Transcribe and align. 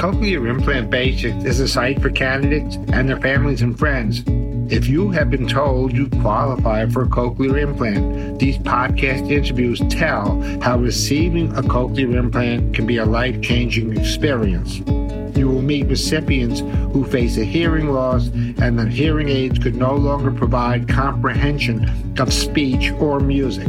Cochlear 0.00 0.48
Implant 0.48 0.88
Basics 0.88 1.44
is 1.44 1.60
a 1.60 1.68
site 1.68 2.00
for 2.00 2.08
candidates 2.08 2.76
and 2.90 3.06
their 3.06 3.20
families 3.20 3.60
and 3.60 3.78
friends. 3.78 4.24
If 4.72 4.88
you 4.88 5.10
have 5.10 5.30
been 5.30 5.46
told 5.46 5.92
you 5.92 6.08
qualify 6.22 6.86
for 6.86 7.02
a 7.02 7.06
cochlear 7.06 7.60
implant, 7.60 8.38
these 8.38 8.56
podcast 8.56 9.30
interviews 9.30 9.78
tell 9.90 10.40
how 10.62 10.78
receiving 10.78 11.54
a 11.54 11.60
cochlear 11.60 12.14
implant 12.14 12.74
can 12.74 12.86
be 12.86 12.96
a 12.96 13.04
life 13.04 13.42
changing 13.42 13.94
experience. 13.94 14.78
You 15.36 15.50
will 15.50 15.60
meet 15.60 15.86
recipients 15.88 16.60
who 16.94 17.04
face 17.04 17.36
a 17.36 17.44
hearing 17.44 17.90
loss 17.90 18.28
and 18.28 18.78
that 18.78 18.88
hearing 18.88 19.28
aids 19.28 19.58
could 19.58 19.76
no 19.76 19.94
longer 19.94 20.30
provide 20.30 20.88
comprehension 20.88 22.14
of 22.18 22.32
speech 22.32 22.90
or 22.92 23.20
music. 23.20 23.68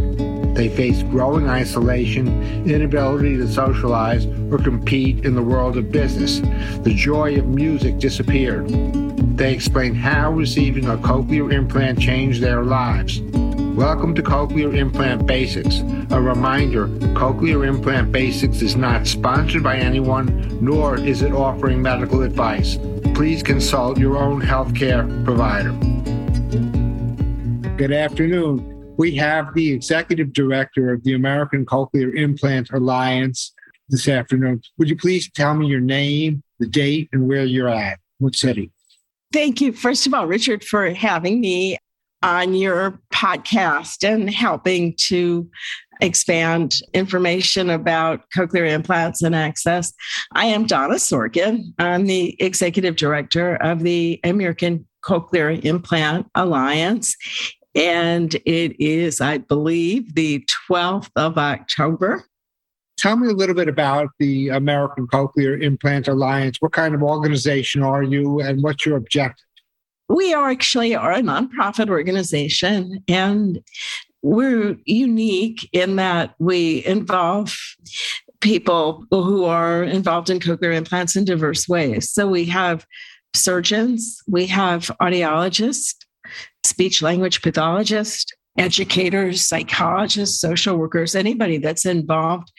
They 0.53 0.67
face 0.67 1.01
growing 1.03 1.47
isolation, 1.47 2.27
inability 2.69 3.37
to 3.37 3.47
socialize, 3.47 4.25
or 4.51 4.57
compete 4.57 5.25
in 5.25 5.33
the 5.33 5.41
world 5.41 5.77
of 5.77 5.91
business. 5.91 6.39
The 6.83 6.93
joy 6.93 7.37
of 7.37 7.47
music 7.47 7.99
disappeared. 7.99 8.67
They 9.37 9.53
explain 9.53 9.95
how 9.95 10.31
receiving 10.31 10.87
a 10.87 10.97
cochlear 10.97 11.53
implant 11.53 11.99
changed 11.99 12.41
their 12.41 12.63
lives. 12.63 13.21
Welcome 13.21 14.13
to 14.15 14.21
Cochlear 14.21 14.75
Implant 14.75 15.25
Basics. 15.25 15.79
A 16.11 16.21
reminder 16.21 16.87
Cochlear 17.15 17.65
Implant 17.65 18.11
Basics 18.11 18.61
is 18.61 18.75
not 18.75 19.07
sponsored 19.07 19.63
by 19.63 19.77
anyone, 19.77 20.59
nor 20.61 20.99
is 20.99 21.21
it 21.21 21.31
offering 21.31 21.81
medical 21.81 22.23
advice. 22.23 22.77
Please 23.15 23.41
consult 23.41 23.97
your 23.97 24.17
own 24.17 24.41
healthcare 24.41 25.07
provider. 25.23 25.71
Good 27.77 27.93
afternoon 27.93 28.70
we 29.01 29.15
have 29.15 29.51
the 29.55 29.71
executive 29.71 30.31
director 30.31 30.93
of 30.93 31.03
the 31.03 31.15
American 31.15 31.65
Cochlear 31.65 32.15
Implant 32.15 32.69
Alliance 32.71 33.51
this 33.89 34.07
afternoon. 34.07 34.61
Would 34.77 34.89
you 34.89 34.95
please 34.95 35.27
tell 35.31 35.55
me 35.55 35.65
your 35.65 35.79
name, 35.79 36.43
the 36.59 36.67
date, 36.67 37.09
and 37.11 37.27
where 37.27 37.43
you're 37.43 37.67
at? 37.67 37.97
What 38.19 38.35
city? 38.35 38.71
Thank 39.33 39.59
you, 39.59 39.73
first 39.73 40.05
of 40.05 40.13
all, 40.13 40.27
Richard, 40.27 40.63
for 40.63 40.91
having 40.91 41.41
me 41.41 41.79
on 42.21 42.53
your 42.53 43.01
podcast 43.11 44.07
and 44.07 44.29
helping 44.29 44.93
to 45.07 45.49
expand 45.99 46.75
information 46.93 47.71
about 47.71 48.21
cochlear 48.37 48.69
implants 48.69 49.23
and 49.23 49.33
access. 49.33 49.91
I 50.33 50.45
am 50.45 50.67
Donna 50.67 50.95
Sorkin. 50.95 51.73
I'm 51.79 52.05
the 52.05 52.39
executive 52.39 52.97
director 52.97 53.55
of 53.55 53.79
the 53.79 54.19
American 54.23 54.85
Cochlear 55.03 55.65
Implant 55.65 56.27
Alliance. 56.35 57.15
And 57.75 58.33
it 58.45 58.79
is, 58.79 59.21
I 59.21 59.37
believe, 59.37 60.15
the 60.15 60.45
12th 60.69 61.09
of 61.15 61.37
October. 61.37 62.23
Tell 62.97 63.15
me 63.15 63.29
a 63.29 63.33
little 63.33 63.55
bit 63.55 63.67
about 63.67 64.09
the 64.19 64.49
American 64.49 65.07
Cochlear 65.07 65.61
Implant 65.61 66.07
Alliance. 66.07 66.57
What 66.59 66.73
kind 66.73 66.93
of 66.93 67.01
organization 67.01 67.81
are 67.81 68.03
you 68.03 68.41
and 68.41 68.61
what's 68.61 68.85
your 68.85 68.97
objective? 68.97 69.45
We 70.09 70.33
are 70.33 70.49
actually 70.49 70.93
are 70.93 71.13
a 71.13 71.21
nonprofit 71.21 71.89
organization 71.89 73.03
and 73.07 73.61
we're 74.21 74.77
unique 74.85 75.67
in 75.71 75.95
that 75.95 76.35
we 76.37 76.85
involve 76.85 77.55
people 78.41 79.05
who 79.09 79.45
are 79.45 79.83
involved 79.83 80.29
in 80.29 80.39
cochlear 80.39 80.75
implants 80.75 81.15
in 81.15 81.25
diverse 81.25 81.67
ways. 81.67 82.11
So 82.11 82.27
we 82.27 82.45
have 82.45 82.85
surgeons, 83.33 84.21
we 84.27 84.47
have 84.47 84.91
audiologists, 85.01 85.95
speech 86.63 87.01
language 87.01 87.41
pathologists, 87.41 88.31
educators, 88.57 89.47
psychologists, 89.47 90.39
social 90.39 90.77
workers, 90.77 91.15
anybody 91.15 91.57
that's 91.57 91.85
involved 91.85 92.51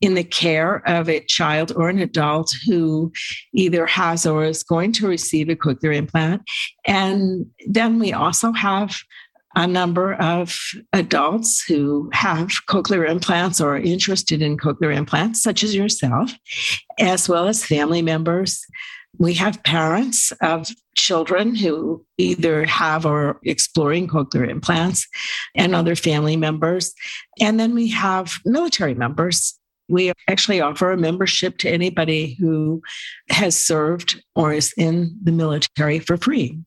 in 0.00 0.14
the 0.14 0.24
care 0.24 0.82
of 0.86 1.08
a 1.08 1.20
child 1.20 1.72
or 1.74 1.88
an 1.88 1.98
adult 1.98 2.52
who 2.66 3.10
either 3.54 3.86
has 3.86 4.26
or 4.26 4.44
is 4.44 4.62
going 4.62 4.92
to 4.92 5.08
receive 5.08 5.48
a 5.48 5.56
cochlear 5.56 5.94
implant. 5.94 6.42
And 6.86 7.46
then 7.66 7.98
we 7.98 8.12
also 8.12 8.52
have 8.52 8.94
a 9.54 9.66
number 9.66 10.12
of 10.14 10.54
adults 10.92 11.64
who 11.66 12.10
have 12.12 12.50
cochlear 12.68 13.08
implants 13.08 13.58
or 13.58 13.76
are 13.76 13.80
interested 13.80 14.42
in 14.42 14.58
cochlear 14.58 14.94
implants, 14.94 15.42
such 15.42 15.64
as 15.64 15.74
yourself, 15.74 16.30
as 16.98 17.26
well 17.26 17.48
as 17.48 17.64
family 17.64 18.02
members 18.02 18.60
we 19.18 19.34
have 19.34 19.62
parents 19.62 20.32
of 20.42 20.68
children 20.94 21.54
who 21.54 22.04
either 22.18 22.64
have 22.64 23.06
or 23.06 23.28
are 23.28 23.40
exploring 23.44 24.08
cochlear 24.08 24.48
implants 24.48 25.06
and 25.54 25.74
other 25.74 25.94
family 25.94 26.36
members. 26.36 26.92
And 27.40 27.58
then 27.60 27.74
we 27.74 27.88
have 27.90 28.34
military 28.44 28.94
members. 28.94 29.58
We 29.88 30.12
actually 30.28 30.60
offer 30.60 30.90
a 30.90 30.96
membership 30.96 31.58
to 31.58 31.70
anybody 31.70 32.36
who 32.40 32.82
has 33.30 33.56
served 33.56 34.22
or 34.34 34.52
is 34.52 34.72
in 34.76 35.16
the 35.22 35.32
military 35.32 35.98
for 35.98 36.16
free. 36.16 36.58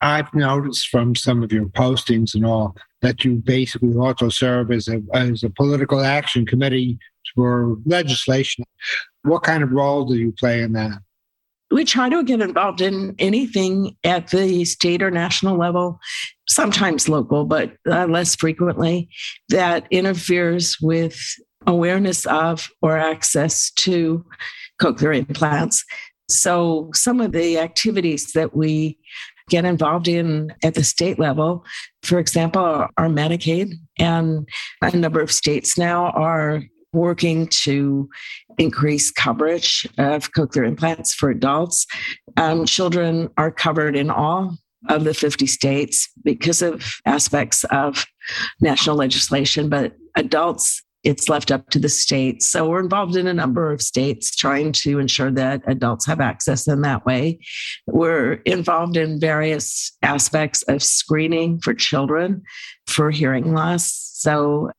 I've 0.00 0.32
noticed 0.34 0.88
from 0.88 1.14
some 1.14 1.42
of 1.42 1.52
your 1.52 1.66
postings 1.66 2.34
and 2.34 2.44
all 2.44 2.76
that 3.02 3.24
you 3.24 3.36
basically 3.36 3.96
also 3.96 4.28
serve 4.28 4.70
as 4.72 4.88
a, 4.88 5.00
as 5.14 5.42
a 5.44 5.50
political 5.50 6.00
action 6.00 6.44
committee 6.44 6.98
for 7.34 7.76
legislation. 7.84 8.64
What 9.22 9.44
kind 9.44 9.62
of 9.62 9.70
role 9.70 10.04
do 10.04 10.16
you 10.16 10.32
play 10.32 10.62
in 10.62 10.72
that? 10.72 10.98
We 11.72 11.84
try 11.84 12.08
to 12.08 12.22
get 12.22 12.40
involved 12.40 12.80
in 12.80 13.14
anything 13.18 13.96
at 14.04 14.28
the 14.28 14.64
state 14.64 15.02
or 15.02 15.10
national 15.10 15.56
level, 15.56 15.98
sometimes 16.48 17.08
local, 17.08 17.44
but 17.44 17.72
uh, 17.90 18.06
less 18.06 18.36
frequently, 18.36 19.08
that 19.48 19.86
interferes 19.90 20.76
with 20.80 21.18
awareness 21.66 22.26
of 22.26 22.68
or 22.82 22.98
access 22.98 23.70
to 23.72 24.24
cochlear 24.80 25.16
implants. 25.16 25.84
So, 26.28 26.90
some 26.94 27.20
of 27.20 27.32
the 27.32 27.58
activities 27.58 28.32
that 28.32 28.56
we 28.56 28.98
get 29.48 29.64
involved 29.64 30.08
in 30.08 30.52
at 30.62 30.74
the 30.74 30.84
state 30.84 31.18
level, 31.18 31.64
for 32.02 32.18
example, 32.18 32.86
are 32.96 33.08
Medicaid, 33.08 33.72
and 33.98 34.48
a 34.80 34.96
number 34.96 35.20
of 35.20 35.32
states 35.32 35.76
now 35.76 36.10
are 36.10 36.62
working 36.92 37.46
to 37.48 38.08
increase 38.58 39.10
coverage 39.10 39.86
of 39.98 40.30
cochlear 40.32 40.66
implants 40.66 41.14
for 41.14 41.30
adults. 41.30 41.86
Um, 42.36 42.66
children 42.66 43.30
are 43.36 43.50
covered 43.50 43.96
in 43.96 44.10
all 44.10 44.56
of 44.88 45.04
the 45.04 45.14
50 45.14 45.46
states 45.46 46.08
because 46.24 46.62
of 46.62 46.84
aspects 47.06 47.64
of 47.64 48.04
national 48.60 48.96
legislation, 48.96 49.68
but 49.68 49.94
adults, 50.16 50.82
it's 51.04 51.28
left 51.28 51.50
up 51.50 51.68
to 51.70 51.78
the 51.78 51.88
states. 51.88 52.48
So 52.48 52.68
we're 52.68 52.82
involved 52.82 53.16
in 53.16 53.26
a 53.26 53.34
number 53.34 53.72
of 53.72 53.82
states 53.82 54.36
trying 54.36 54.72
to 54.72 54.98
ensure 54.98 55.32
that 55.32 55.62
adults 55.66 56.06
have 56.06 56.20
access 56.20 56.68
in 56.68 56.82
that 56.82 57.04
way. 57.04 57.40
We're 57.86 58.34
involved 58.44 58.96
in 58.96 59.18
various 59.18 59.96
aspects 60.02 60.62
of 60.64 60.82
screening 60.82 61.60
for 61.60 61.74
children 61.74 62.42
for 62.86 63.10
hearing 63.10 63.52
loss. 63.52 64.10
So 64.14 64.70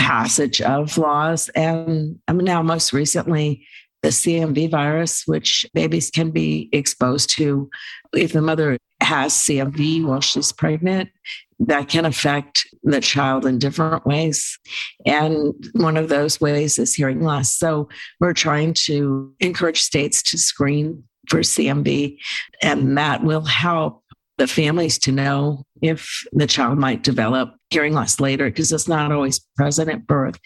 passage 0.00 0.62
of 0.62 0.96
laws. 0.96 1.50
And 1.50 2.18
I 2.26 2.32
mean, 2.32 2.46
now, 2.46 2.62
most 2.62 2.92
recently, 2.92 3.66
the 4.02 4.08
CMV 4.08 4.70
virus, 4.70 5.26
which 5.26 5.66
babies 5.74 6.10
can 6.10 6.30
be 6.30 6.70
exposed 6.72 7.36
to 7.36 7.68
if 8.14 8.32
the 8.32 8.40
mother 8.40 8.78
has 9.02 9.34
CMV 9.34 10.04
while 10.04 10.22
she's 10.22 10.52
pregnant, 10.52 11.10
that 11.58 11.88
can 11.90 12.06
affect 12.06 12.66
the 12.82 13.02
child 13.02 13.44
in 13.44 13.58
different 13.58 14.06
ways. 14.06 14.58
And 15.04 15.52
one 15.74 15.98
of 15.98 16.08
those 16.08 16.40
ways 16.40 16.78
is 16.78 16.94
hearing 16.94 17.20
loss. 17.20 17.54
So 17.54 17.90
we're 18.20 18.32
trying 18.32 18.72
to 18.86 19.34
encourage 19.40 19.82
states 19.82 20.22
to 20.30 20.38
screen 20.38 21.04
for 21.28 21.40
CMV, 21.40 22.16
and 22.62 22.96
that 22.96 23.22
will 23.22 23.44
help 23.44 23.99
the 24.40 24.46
families 24.46 24.98
to 24.98 25.12
know 25.12 25.62
if 25.82 26.24
the 26.32 26.46
child 26.46 26.78
might 26.78 27.02
develop 27.02 27.54
hearing 27.68 27.92
loss 27.92 28.18
later 28.18 28.46
because 28.46 28.72
it's 28.72 28.88
not 28.88 29.12
always 29.12 29.38
present 29.54 29.90
at 29.90 30.06
birth. 30.06 30.38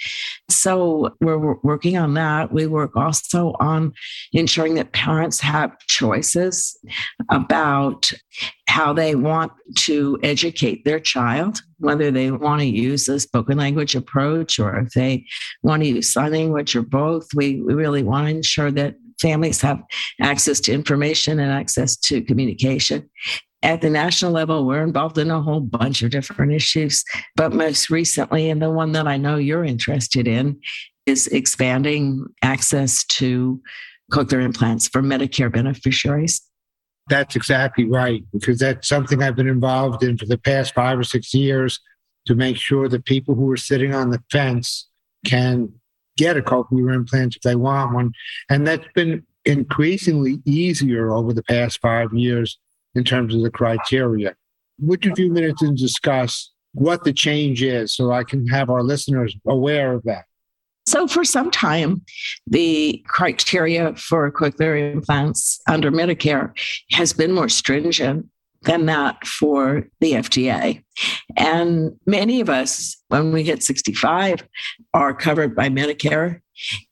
So 0.50 1.14
we're 1.20 1.54
working 1.62 1.96
on 1.96 2.14
that. 2.14 2.52
We 2.52 2.66
work 2.66 2.96
also 2.96 3.54
on 3.60 3.92
ensuring 4.32 4.74
that 4.74 4.92
parents 4.92 5.38
have 5.40 5.78
choices 5.86 6.76
about 7.30 8.10
how 8.68 8.92
they 8.92 9.14
want 9.14 9.52
to 9.82 10.18
educate 10.24 10.84
their 10.84 10.98
child, 10.98 11.60
whether 11.78 12.10
they 12.10 12.32
want 12.32 12.62
to 12.62 12.66
use 12.66 13.08
a 13.08 13.20
spoken 13.20 13.58
language 13.58 13.94
approach 13.94 14.58
or 14.58 14.76
if 14.80 14.90
they 14.90 15.24
want 15.62 15.84
to 15.84 15.88
use 15.88 16.12
sign 16.12 16.32
language 16.32 16.74
or 16.74 16.82
both. 16.82 17.28
We, 17.32 17.62
we 17.62 17.74
really 17.74 18.02
want 18.02 18.26
to 18.26 18.34
ensure 18.34 18.72
that 18.72 18.96
families 19.20 19.60
have 19.60 19.80
access 20.20 20.58
to 20.58 20.72
information 20.72 21.38
and 21.38 21.52
access 21.52 21.96
to 21.96 22.22
communication 22.22 23.08
at 23.64 23.80
the 23.80 23.90
national 23.90 24.30
level, 24.30 24.66
we're 24.66 24.82
involved 24.82 25.18
in 25.18 25.30
a 25.30 25.42
whole 25.42 25.60
bunch 25.60 26.02
of 26.02 26.10
different 26.10 26.52
issues. 26.52 27.02
But 27.34 27.52
most 27.52 27.90
recently, 27.90 28.50
and 28.50 28.62
the 28.62 28.70
one 28.70 28.92
that 28.92 29.08
I 29.08 29.16
know 29.16 29.36
you're 29.36 29.64
interested 29.64 30.28
in, 30.28 30.60
is 31.06 31.26
expanding 31.28 32.26
access 32.42 33.04
to 33.04 33.60
cochlear 34.12 34.44
implants 34.44 34.86
for 34.86 35.02
Medicare 35.02 35.52
beneficiaries. 35.52 36.42
That's 37.08 37.36
exactly 37.36 37.84
right, 37.84 38.22
because 38.32 38.58
that's 38.58 38.88
something 38.88 39.22
I've 39.22 39.36
been 39.36 39.48
involved 39.48 40.02
in 40.02 40.16
for 40.16 40.26
the 40.26 40.38
past 40.38 40.74
five 40.74 40.98
or 40.98 41.04
six 41.04 41.34
years 41.34 41.80
to 42.26 42.34
make 42.34 42.56
sure 42.56 42.88
that 42.88 43.04
people 43.04 43.34
who 43.34 43.50
are 43.50 43.56
sitting 43.56 43.94
on 43.94 44.10
the 44.10 44.22
fence 44.30 44.88
can 45.26 45.72
get 46.16 46.36
a 46.36 46.42
cochlear 46.42 46.94
implant 46.94 47.36
if 47.36 47.42
they 47.42 47.56
want 47.56 47.94
one. 47.94 48.12
And 48.48 48.66
that's 48.66 48.86
been 48.94 49.26
increasingly 49.44 50.40
easier 50.46 51.12
over 51.12 51.32
the 51.32 51.42
past 51.42 51.80
five 51.80 52.12
years 52.14 52.58
in 52.94 53.04
terms 53.04 53.34
of 53.34 53.42
the 53.42 53.50
criteria. 53.50 54.34
Would 54.80 55.04
you 55.04 55.12
a 55.12 55.14
few 55.14 55.30
minutes 55.30 55.62
and 55.62 55.76
discuss 55.76 56.52
what 56.72 57.04
the 57.04 57.12
change 57.12 57.62
is 57.62 57.94
so 57.94 58.12
I 58.12 58.24
can 58.24 58.46
have 58.48 58.70
our 58.70 58.82
listeners 58.82 59.36
aware 59.46 59.92
of 59.92 60.02
that? 60.04 60.24
So, 60.86 61.06
for 61.06 61.24
some 61.24 61.50
time, 61.50 62.02
the 62.46 63.02
criteria 63.08 63.94
for 63.94 64.30
cochlear 64.30 64.92
implants 64.92 65.60
under 65.66 65.90
Medicare 65.90 66.52
has 66.90 67.12
been 67.12 67.32
more 67.32 67.48
stringent 67.48 68.26
than 68.64 68.86
that 68.86 69.26
for 69.26 69.86
the 70.00 70.12
FDA. 70.12 70.82
And 71.36 71.92
many 72.06 72.40
of 72.40 72.50
us, 72.50 72.96
when 73.08 73.32
we 73.32 73.44
hit 73.44 73.62
65, 73.62 74.46
are 74.92 75.14
covered 75.14 75.54
by 75.54 75.68
Medicare. 75.68 76.40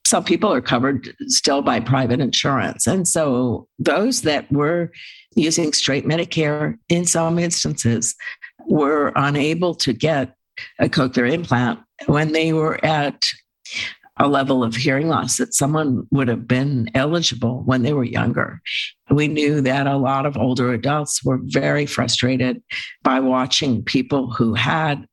Some 0.06 0.24
people 0.24 0.52
are 0.52 0.60
covered 0.60 1.14
still 1.28 1.62
by 1.62 1.80
private 1.80 2.20
insurance. 2.20 2.86
And 2.86 3.06
so 3.06 3.68
those 3.78 4.22
that 4.22 4.50
were 4.52 4.90
using 5.34 5.72
straight 5.72 6.06
Medicare 6.06 6.78
in 6.88 7.04
some 7.04 7.38
instances 7.38 8.14
were 8.66 9.12
unable 9.16 9.74
to 9.74 9.92
get 9.92 10.34
a 10.78 10.88
cochlear 10.88 11.30
implant 11.30 11.80
when 12.06 12.32
they 12.32 12.52
were 12.52 12.84
at 12.84 13.22
a 14.18 14.28
level 14.28 14.62
of 14.62 14.76
hearing 14.76 15.08
loss 15.08 15.38
that 15.38 15.54
someone 15.54 16.06
would 16.10 16.28
have 16.28 16.46
been 16.46 16.88
eligible 16.94 17.62
when 17.64 17.82
they 17.82 17.92
were 17.92 18.04
younger. 18.04 18.60
We 19.10 19.26
knew 19.26 19.60
that 19.62 19.86
a 19.86 19.96
lot 19.96 20.26
of 20.26 20.36
older 20.36 20.72
adults 20.72 21.24
were 21.24 21.40
very 21.42 21.86
frustrated 21.86 22.62
by 23.02 23.20
watching 23.20 23.82
people 23.82 24.30
who 24.30 24.54
had 24.54 25.06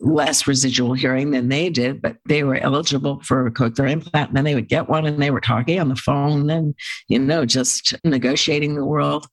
less 0.00 0.46
residual 0.46 0.94
hearing 0.94 1.30
than 1.30 1.48
they 1.48 1.70
did, 1.70 2.02
but 2.02 2.16
they 2.26 2.42
were 2.42 2.56
eligible 2.56 3.20
for 3.22 3.46
a 3.46 3.50
cochlear 3.50 3.90
implant. 3.90 4.28
And 4.28 4.36
then 4.36 4.44
they 4.44 4.54
would 4.54 4.68
get 4.68 4.88
one 4.88 5.06
and 5.06 5.22
they 5.22 5.30
were 5.30 5.40
talking 5.40 5.80
on 5.80 5.88
the 5.88 5.96
phone 5.96 6.50
and, 6.50 6.74
you 7.08 7.18
know, 7.18 7.44
just 7.44 7.94
negotiating 8.04 8.74
the 8.74 8.84
world. 8.84 9.26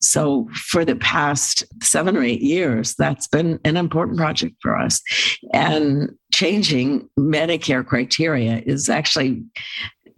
So 0.00 0.48
for 0.54 0.84
the 0.84 0.96
past 0.96 1.64
seven 1.82 2.16
or 2.16 2.22
eight 2.22 2.40
years, 2.40 2.94
that's 2.96 3.26
been 3.26 3.58
an 3.64 3.76
important 3.76 4.18
project 4.18 4.56
for 4.60 4.76
us. 4.76 5.00
And 5.52 6.10
changing 6.32 7.08
Medicare 7.18 7.84
criteria 7.84 8.62
is 8.64 8.88
actually 8.88 9.42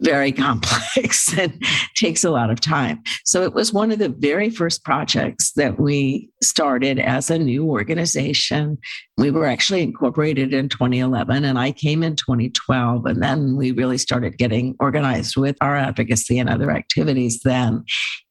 very 0.01 0.31
complex 0.31 1.37
and 1.37 1.63
takes 1.95 2.23
a 2.23 2.31
lot 2.31 2.49
of 2.49 2.59
time. 2.59 3.01
So 3.25 3.43
it 3.43 3.53
was 3.53 3.73
one 3.73 3.91
of 3.91 3.99
the 3.99 4.09
very 4.09 4.49
first 4.49 4.83
projects 4.83 5.53
that 5.53 5.79
we 5.79 6.30
started 6.43 6.99
as 6.99 7.29
a 7.29 7.37
new 7.37 7.65
organization. 7.65 8.77
We 9.17 9.31
were 9.31 9.45
actually 9.45 9.83
incorporated 9.83 10.53
in 10.53 10.69
2011 10.69 11.43
and 11.43 11.59
I 11.59 11.71
came 11.71 12.03
in 12.03 12.15
2012 12.15 13.05
and 13.05 13.21
then 13.21 13.55
we 13.55 13.71
really 13.71 13.97
started 13.97 14.37
getting 14.37 14.75
organized 14.79 15.37
with 15.37 15.55
our 15.61 15.77
advocacy 15.77 16.39
and 16.39 16.49
other 16.49 16.71
activities 16.71 17.41
then. 17.43 17.83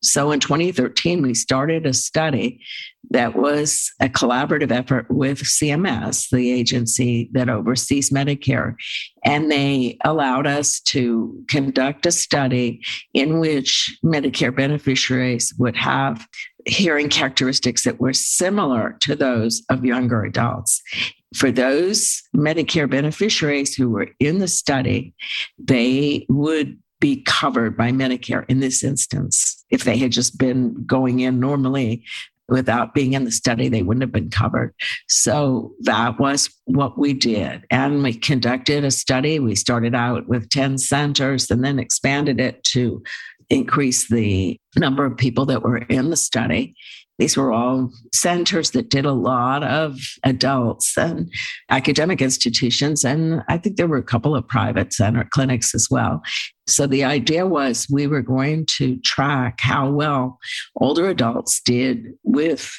So 0.03 0.33
in 0.33 0.41
2013 0.41 1.23
we 1.23 1.35
started 1.35 1.87
a 1.87 1.93
study 1.93 2.61
that 3.11 3.35
was 3.35 3.91
a 4.01 4.09
collaborative 4.09 4.71
effort 4.71 5.07
with 5.11 5.43
CMS, 5.43 6.29
the 6.31 6.51
agency 6.53 7.31
that 7.33 7.49
oversees 7.49 8.11
Medicare. 8.11 8.75
And 9.25 9.51
they 9.51 9.99
allowed 10.05 10.47
us 10.47 10.81
to 10.81 11.35
conduct 11.49 12.07
a 12.07 12.13
study 12.13 12.83
in 13.15 13.41
which 13.41 13.99
Medicare 14.05 14.55
beneficiaries 14.55 15.53
would 15.59 15.77
have 15.77 16.27
hearing 16.67 17.09
characteristics 17.09 17.85
that 17.85 18.01
were 18.01 18.13
similar 18.13 18.97
to 19.01 19.15
those 19.15 19.63
of 19.69 19.85
younger 19.85 20.25
adults. 20.25 20.83
For 21.35 21.51
those 21.51 22.23
Medicare 22.35 22.91
beneficiaries 22.91 23.75
who 23.75 23.89
were 23.91 24.09
in 24.19 24.39
the 24.39 24.49
study, 24.49 25.15
they 25.59 26.27
would 26.29 26.79
be 27.01 27.23
covered 27.23 27.77
by 27.77 27.91
Medicare 27.91 28.45
in 28.49 28.61
this 28.61 28.85
instance. 28.85 29.65
If 29.71 29.85
they 29.85 29.97
had 29.97 30.13
just 30.13 30.39
been 30.39 30.85
going 30.85 31.21
in 31.21 31.41
normally 31.41 32.05
without 32.49 32.95
being 32.95 33.15
in 33.15 33.25
the 33.25 33.31
study, 33.31 33.69
they 33.69 33.83
wouldn't 33.83 34.03
have 34.03 34.13
been 34.13 34.29
covered. 34.29 34.75
So 35.09 35.73
that 35.81 36.19
was 36.19 36.51
what 36.65 36.99
we 36.99 37.15
did. 37.15 37.65
And 37.71 38.03
we 38.03 38.15
conducted 38.15 38.85
a 38.85 38.91
study. 38.91 39.39
We 39.39 39.55
started 39.55 39.95
out 39.95 40.27
with 40.29 40.51
10 40.51 40.77
centers 40.79 41.51
and 41.51 41.65
then 41.65 41.79
expanded 41.79 42.41
it 42.41 42.63
to 42.65 43.03
increase 43.51 44.09
the 44.09 44.59
number 44.77 45.05
of 45.05 45.17
people 45.17 45.45
that 45.47 45.63
were 45.63 45.79
in 45.79 46.11
the 46.11 46.17
study. 46.17 46.75
These 47.21 47.37
were 47.37 47.53
all 47.53 47.93
centers 48.15 48.71
that 48.71 48.89
did 48.89 49.05
a 49.05 49.13
lot 49.13 49.63
of 49.63 50.01
adults 50.25 50.97
and 50.97 51.31
academic 51.69 52.23
institutions. 52.23 53.05
And 53.05 53.43
I 53.47 53.59
think 53.59 53.77
there 53.77 53.87
were 53.87 53.99
a 53.99 54.03
couple 54.03 54.35
of 54.35 54.49
private 54.49 54.95
center 54.95 55.29
clinics 55.31 55.75
as 55.75 55.89
well. 55.91 56.23
So 56.67 56.87
the 56.87 57.05
idea 57.05 57.47
was 57.47 57.87
we 57.91 58.07
were 58.07 58.23
going 58.23 58.65
to 58.79 58.97
track 59.01 59.59
how 59.61 59.91
well 59.91 60.39
older 60.77 61.09
adults 61.09 61.61
did 61.61 62.07
with 62.23 62.73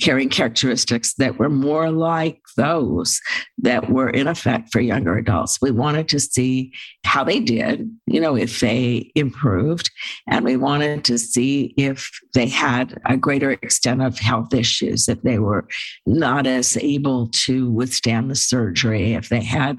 hearing 0.00 0.28
characteristics 0.28 1.14
that 1.18 1.38
were 1.38 1.50
more 1.50 1.90
like 1.90 2.40
those 2.56 3.20
that 3.58 3.90
were 3.90 4.10
in 4.10 4.26
effect 4.26 4.70
for 4.72 4.80
younger 4.80 5.16
adults. 5.18 5.58
We 5.60 5.70
wanted 5.70 6.08
to 6.08 6.20
see 6.20 6.72
how 7.04 7.22
they 7.22 7.38
did, 7.38 7.88
you 8.06 8.20
know, 8.20 8.34
if 8.34 8.60
they 8.60 9.12
improved, 9.14 9.90
and 10.26 10.44
we 10.44 10.56
wanted 10.56 11.04
to 11.04 11.18
see 11.18 11.74
if 11.76 12.10
they 12.32 12.48
had 12.48 13.00
a 13.04 13.16
greater 13.16 13.52
extent 13.52 13.83
of 13.86 14.18
health 14.18 14.54
issues, 14.54 15.08
if 15.08 15.20
they 15.22 15.38
were 15.38 15.66
not 16.06 16.46
as 16.46 16.76
able 16.76 17.28
to 17.28 17.70
withstand 17.70 18.30
the 18.30 18.34
surgery, 18.34 19.14
if 19.14 19.28
they 19.28 19.42
had 19.42 19.78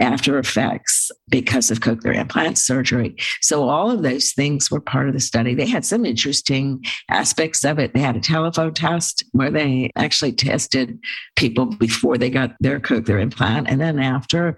after 0.00 0.38
effects 0.38 1.10
because 1.28 1.70
of 1.70 1.80
cochlear 1.80 2.14
implant 2.14 2.58
surgery 2.58 3.16
so 3.40 3.68
all 3.68 3.90
of 3.90 4.02
those 4.02 4.32
things 4.32 4.70
were 4.70 4.80
part 4.80 5.08
of 5.08 5.14
the 5.14 5.20
study. 5.20 5.54
They 5.54 5.66
had 5.66 5.84
some 5.84 6.04
interesting 6.04 6.84
aspects 7.10 7.64
of 7.64 7.78
it. 7.78 7.94
They 7.94 8.00
had 8.00 8.16
a 8.16 8.20
telephone 8.20 8.74
test 8.74 9.24
where 9.32 9.50
they 9.50 9.90
actually 9.96 10.32
tested 10.32 10.98
people 11.36 11.66
before 11.66 12.18
they 12.18 12.30
got 12.30 12.54
their 12.60 12.80
cochlear 12.80 13.20
implant 13.20 13.68
and 13.68 13.80
then 13.80 13.98
after. 13.98 14.56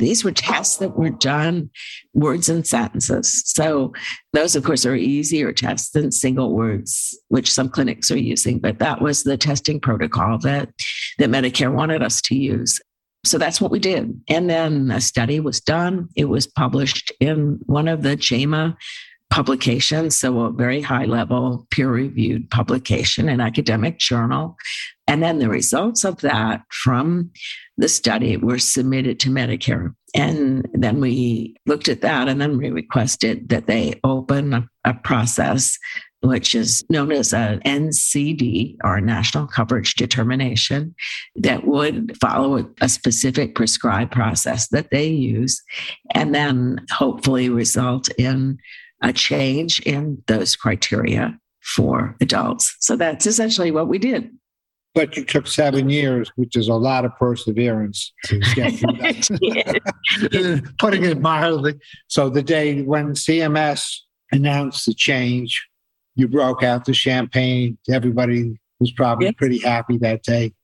These 0.00 0.24
were 0.24 0.32
tests 0.32 0.78
that 0.78 0.96
were 0.96 1.10
done 1.10 1.70
words 2.14 2.48
and 2.48 2.66
sentences. 2.66 3.42
So 3.46 3.92
those, 4.32 4.56
of 4.56 4.64
course, 4.64 4.84
are 4.84 4.96
easier 4.96 5.52
tests 5.52 5.90
than 5.90 6.10
single 6.10 6.52
words, 6.54 7.16
which 7.28 7.52
some 7.52 7.68
clinics 7.68 8.10
are 8.10 8.18
using. 8.18 8.58
But 8.58 8.78
that 8.80 9.00
was 9.00 9.22
the 9.22 9.36
testing 9.36 9.78
protocol 9.78 10.38
that 10.38 10.70
that 11.18 11.30
Medicare 11.30 11.72
wanted 11.72 12.02
us 12.02 12.20
to 12.22 12.34
use. 12.34 12.80
So 13.24 13.36
that's 13.36 13.60
what 13.60 13.70
we 13.70 13.78
did. 13.78 14.18
And 14.28 14.48
then 14.48 14.90
a 14.90 15.00
study 15.00 15.40
was 15.40 15.60
done. 15.60 16.08
It 16.16 16.24
was 16.24 16.46
published 16.46 17.12
in 17.20 17.60
one 17.66 17.86
of 17.86 18.02
the 18.02 18.16
JAMA 18.16 18.76
publications, 19.30 20.16
so 20.16 20.40
a 20.40 20.52
very 20.52 20.80
high 20.80 21.04
level 21.04 21.66
peer 21.70 21.90
reviewed 21.90 22.50
publication, 22.50 23.28
an 23.28 23.40
academic 23.40 23.98
journal. 23.98 24.56
And 25.06 25.22
then 25.22 25.38
the 25.38 25.48
results 25.48 26.04
of 26.04 26.20
that 26.20 26.62
from 26.70 27.30
the 27.76 27.88
study 27.88 28.36
were 28.36 28.58
submitted 28.58 29.20
to 29.20 29.30
Medicare. 29.30 29.94
And 30.14 30.68
then 30.74 31.00
we 31.00 31.56
looked 31.66 31.88
at 31.88 32.00
that 32.02 32.28
and 32.28 32.40
then 32.40 32.58
we 32.58 32.70
requested 32.70 33.48
that 33.48 33.66
they 33.66 34.00
open 34.04 34.52
a, 34.52 34.68
a 34.84 34.94
process 34.94 35.78
which 36.22 36.54
is 36.54 36.84
known 36.90 37.12
as 37.12 37.32
a 37.32 37.58
NCD 37.64 38.76
or 38.84 39.00
National 39.00 39.46
Coverage 39.46 39.94
Determination, 39.94 40.94
that 41.36 41.66
would 41.66 42.16
follow 42.20 42.70
a 42.80 42.88
specific 42.88 43.54
prescribed 43.54 44.12
process 44.12 44.68
that 44.68 44.90
they 44.90 45.06
use 45.06 45.62
and 46.14 46.34
then 46.34 46.84
hopefully 46.90 47.48
result 47.48 48.08
in 48.18 48.58
a 49.02 49.12
change 49.12 49.80
in 49.80 50.22
those 50.26 50.56
criteria 50.56 51.38
for 51.62 52.16
adults. 52.20 52.76
So 52.80 52.96
that's 52.96 53.26
essentially 53.26 53.70
what 53.70 53.88
we 53.88 53.98
did. 53.98 54.30
But 54.94 55.16
you 55.16 55.24
took 55.24 55.46
seven 55.46 55.88
years, 55.88 56.32
which 56.34 56.56
is 56.56 56.66
a 56.66 56.74
lot 56.74 57.04
of 57.04 57.16
perseverance 57.16 58.12
to 58.24 58.40
get 58.54 58.72
through 58.74 58.96
that. 58.98 60.72
Putting 60.78 61.04
it 61.04 61.20
mildly. 61.20 61.74
So 62.08 62.28
the 62.28 62.42
day 62.42 62.82
when 62.82 63.14
CMS 63.14 63.88
announced 64.32 64.86
the 64.86 64.94
change, 64.94 65.64
you 66.16 66.26
broke 66.26 66.64
out 66.64 66.86
the 66.86 66.94
champagne. 66.94 67.78
Everybody 67.88 68.58
was 68.80 68.90
probably 68.90 69.26
yes. 69.26 69.34
pretty 69.36 69.58
happy 69.58 69.96
that 69.98 70.24
day. 70.24 70.54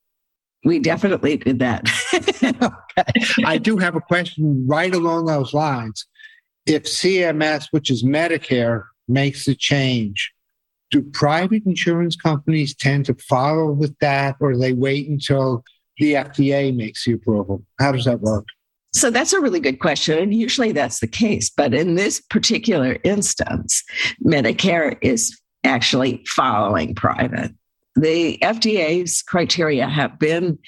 We 0.64 0.81
definitely 0.81 1.37
did 1.37 1.61
that. 1.61 1.88
okay. 2.43 3.45
I 3.45 3.59
do 3.59 3.76
have 3.76 3.95
a 3.95 4.00
question 4.00 4.66
right 4.66 4.93
along 4.93 5.26
those 5.26 5.55
lines. 5.55 6.05
If 6.66 6.85
CMS, 6.85 7.68
which 7.70 7.90
is 7.90 8.02
Medicare, 8.04 8.85
makes 9.08 9.46
a 9.46 9.54
change, 9.54 10.32
do 10.90 11.02
private 11.02 11.64
insurance 11.66 12.16
companies 12.16 12.75
tend 12.75 13.06
to 13.06 13.14
follow 13.14 13.73
with 13.73 13.96
that 14.00 14.37
or 14.40 14.56
they 14.56 14.73
wait 14.73 15.08
until 15.08 15.64
the 15.99 16.14
FDA 16.14 16.75
makes 16.75 17.04
the 17.04 17.12
approval? 17.12 17.62
How 17.78 17.92
does 17.92 18.04
that 18.04 18.20
work? 18.20 18.46
So 18.92 19.11
that's 19.11 19.32
a 19.32 19.40
really 19.40 19.61
good 19.61 19.78
question. 19.78 20.18
And 20.18 20.35
usually 20.35 20.73
that's 20.73 21.00
the 21.00 21.06
case. 21.06 21.50
But 21.50 21.75
in 21.75 21.96
this 21.96 22.20
particular 22.20 22.99
instance, 23.04 23.85
Medicare 24.25 24.96
is 25.02 25.38
actually 25.64 26.25
following 26.26 26.94
private. 26.94 27.52
The 27.96 28.38
FDA's 28.42 29.22
criteria 29.22 29.88
have 29.88 30.18
been 30.18 30.58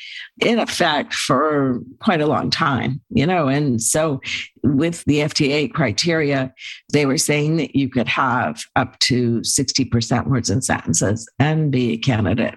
in 0.40 0.58
effect 0.58 1.12
for 1.14 1.80
quite 2.00 2.20
a 2.20 2.26
long 2.26 2.50
time, 2.50 3.00
you 3.10 3.26
know, 3.26 3.48
and 3.48 3.82
so 3.82 4.20
with 4.62 5.04
the 5.04 5.18
FDA 5.18 5.72
criteria, 5.72 6.52
they 6.92 7.06
were 7.06 7.18
saying 7.18 7.56
that 7.58 7.76
you 7.76 7.88
could 7.88 8.08
have 8.08 8.62
up 8.76 8.98
to 9.00 9.40
60% 9.40 10.26
words 10.26 10.50
and 10.50 10.64
sentences 10.64 11.28
and 11.38 11.70
be 11.70 11.92
a 11.92 11.98
candidate. 11.98 12.54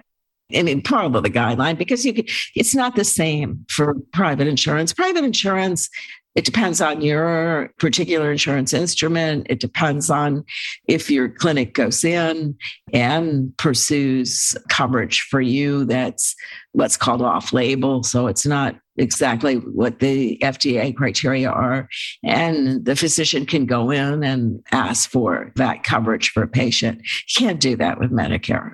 I 0.54 0.62
mean, 0.62 0.82
part 0.82 1.14
of 1.14 1.22
the 1.22 1.30
guideline 1.30 1.78
because 1.78 2.04
you 2.04 2.12
could, 2.12 2.28
it's 2.54 2.74
not 2.74 2.96
the 2.96 3.04
same 3.04 3.64
for 3.70 3.94
private 4.12 4.46
insurance. 4.46 4.92
Private 4.92 5.24
insurance 5.24 5.88
it 6.34 6.44
depends 6.44 6.80
on 6.80 7.02
your 7.02 7.70
particular 7.78 8.32
insurance 8.32 8.72
instrument. 8.72 9.46
It 9.50 9.60
depends 9.60 10.08
on 10.08 10.44
if 10.88 11.10
your 11.10 11.28
clinic 11.28 11.74
goes 11.74 12.04
in 12.04 12.56
and 12.92 13.56
pursues 13.58 14.56
coverage 14.68 15.20
for 15.22 15.40
you 15.40 15.84
that's 15.84 16.34
what's 16.72 16.96
called 16.96 17.22
off 17.22 17.52
label. 17.52 18.02
So 18.02 18.26
it's 18.26 18.46
not 18.46 18.76
exactly 18.96 19.56
what 19.56 19.98
the 19.98 20.38
FDA 20.42 20.94
criteria 20.94 21.50
are. 21.50 21.88
And 22.24 22.84
the 22.84 22.96
physician 22.96 23.46
can 23.46 23.66
go 23.66 23.90
in 23.90 24.22
and 24.22 24.60
ask 24.72 25.10
for 25.10 25.52
that 25.56 25.84
coverage 25.84 26.30
for 26.30 26.42
a 26.42 26.48
patient. 26.48 26.98
You 26.98 27.46
can't 27.46 27.60
do 27.60 27.76
that 27.76 27.98
with 27.98 28.10
Medicare. 28.10 28.72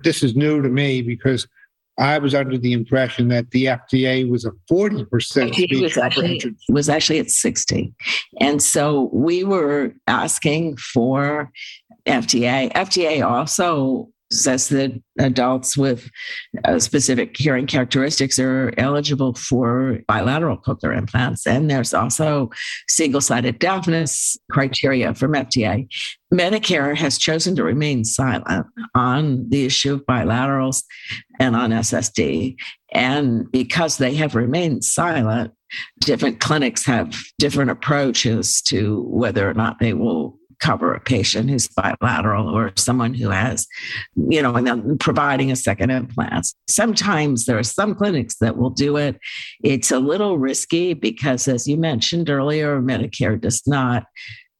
This 0.00 0.22
is 0.22 0.34
new 0.34 0.60
to 0.62 0.68
me 0.68 1.00
because 1.00 1.46
I 1.98 2.18
was 2.18 2.34
under 2.34 2.56
the 2.56 2.72
impression 2.72 3.28
that 3.28 3.50
the 3.50 3.66
FDA 3.66 4.28
was 4.28 4.44
a 4.44 4.52
40% 4.70 5.52
speech 5.52 5.80
was 5.80 5.98
actually, 5.98 6.40
was 6.68 6.88
actually 6.88 7.18
at 7.18 7.30
60. 7.30 7.92
And 8.40 8.62
so 8.62 9.10
we 9.12 9.44
were 9.44 9.92
asking 10.06 10.78
for 10.78 11.50
FDA. 12.06 12.72
FDA 12.72 13.24
also 13.24 14.08
says 14.32 14.68
that 14.70 14.92
adults 15.18 15.76
with 15.76 16.10
uh, 16.64 16.78
specific 16.78 17.36
hearing 17.36 17.66
characteristics 17.66 18.38
are 18.38 18.72
eligible 18.78 19.34
for 19.34 19.98
bilateral 20.08 20.56
cochlear 20.56 20.96
implants. 20.96 21.46
And 21.46 21.70
there's 21.70 21.94
also 21.94 22.50
single 22.88 23.20
sided 23.20 23.58
deafness 23.58 24.36
criteria 24.50 25.14
from 25.14 25.32
FDA. 25.32 25.88
Medicare 26.32 26.96
has 26.96 27.18
chosen 27.18 27.54
to 27.56 27.64
remain 27.64 28.04
silent 28.04 28.66
on 28.94 29.48
the 29.50 29.66
issue 29.66 29.94
of 29.94 30.06
bilaterals 30.06 30.82
and 31.38 31.54
on 31.54 31.70
SSD. 31.70 32.56
And 32.92 33.50
because 33.50 33.98
they 33.98 34.14
have 34.14 34.34
remained 34.34 34.84
silent, 34.84 35.52
different 36.00 36.40
clinics 36.40 36.84
have 36.86 37.16
different 37.38 37.70
approaches 37.70 38.62
to 38.62 39.02
whether 39.08 39.48
or 39.48 39.54
not 39.54 39.78
they 39.78 39.94
will 39.94 40.38
cover 40.62 40.94
a 40.94 41.00
patient 41.00 41.50
who's 41.50 41.68
bilateral 41.68 42.48
or 42.48 42.72
someone 42.76 43.12
who 43.14 43.28
has, 43.30 43.66
you 44.28 44.40
know, 44.40 44.54
and 44.54 44.66
then 44.66 44.96
providing 44.98 45.50
a 45.50 45.56
second 45.56 45.90
implant. 45.90 46.46
Sometimes 46.68 47.46
there 47.46 47.58
are 47.58 47.64
some 47.64 47.94
clinics 47.94 48.36
that 48.36 48.56
will 48.56 48.70
do 48.70 48.96
it. 48.96 49.18
It's 49.62 49.90
a 49.90 49.98
little 49.98 50.38
risky 50.38 50.94
because, 50.94 51.48
as 51.48 51.66
you 51.66 51.76
mentioned 51.76 52.30
earlier, 52.30 52.80
Medicare 52.80 53.40
does 53.40 53.62
not 53.66 54.04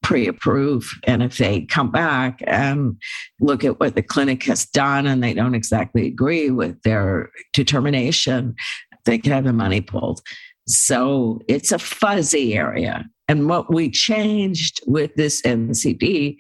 pre 0.03 0.27
approve. 0.27 0.91
And 1.07 1.23
if 1.23 1.39
they 1.39 1.63
come 1.63 1.91
back 1.91 2.43
and 2.47 3.01
look 3.41 3.65
at 3.65 3.79
what 3.79 3.95
the 3.95 4.03
clinic 4.03 4.43
has 4.45 4.67
done 4.67 5.07
and 5.07 5.23
they 5.23 5.33
don't 5.33 5.55
exactly 5.55 6.09
agree 6.09 6.51
with 6.51 6.83
their 6.83 7.31
determination, 7.53 8.57
they 9.05 9.19
can 9.19 9.33
have 9.33 9.45
the 9.45 9.53
money 9.53 9.81
pulled. 9.81 10.21
So 10.67 11.41
it's 11.49 11.73
a 11.73 11.79
fuzzy 11.79 12.55
area. 12.57 13.05
And 13.33 13.49
what 13.49 13.73
we 13.73 13.89
changed 13.89 14.83
with 14.87 15.15
this 15.15 15.41
NCD 15.41 16.37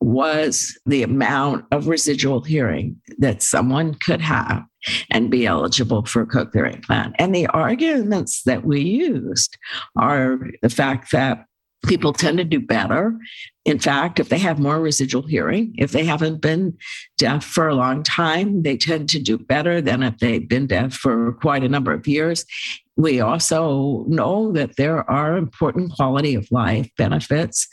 was 0.00 0.74
the 0.86 1.02
amount 1.02 1.66
of 1.70 1.86
residual 1.86 2.40
hearing 2.40 2.96
that 3.18 3.42
someone 3.42 3.92
could 4.06 4.22
have 4.22 4.64
and 5.10 5.30
be 5.30 5.44
eligible 5.44 6.06
for 6.06 6.22
a 6.22 6.26
cochlear 6.26 6.74
implant. 6.74 7.14
And 7.18 7.34
the 7.34 7.46
arguments 7.48 8.44
that 8.44 8.64
we 8.64 8.80
used 8.80 9.58
are 9.96 10.38
the 10.62 10.70
fact 10.70 11.12
that 11.12 11.44
people 11.86 12.14
tend 12.14 12.38
to 12.38 12.44
do 12.44 12.58
better. 12.58 13.18
In 13.66 13.78
fact, 13.78 14.18
if 14.18 14.30
they 14.30 14.38
have 14.38 14.58
more 14.58 14.80
residual 14.80 15.26
hearing, 15.26 15.74
if 15.76 15.92
they 15.92 16.06
haven't 16.06 16.40
been 16.40 16.78
deaf 17.18 17.44
for 17.44 17.68
a 17.68 17.74
long 17.74 18.02
time, 18.02 18.62
they 18.62 18.78
tend 18.78 19.10
to 19.10 19.18
do 19.18 19.36
better 19.36 19.82
than 19.82 20.02
if 20.02 20.16
they've 20.18 20.48
been 20.48 20.66
deaf 20.66 20.94
for 20.94 21.34
quite 21.34 21.64
a 21.64 21.68
number 21.68 21.92
of 21.92 22.06
years. 22.06 22.46
We 23.00 23.18
also 23.20 24.04
know 24.08 24.52
that 24.52 24.76
there 24.76 25.10
are 25.10 25.38
important 25.38 25.92
quality 25.92 26.34
of 26.34 26.46
life 26.50 26.90
benefits 26.98 27.66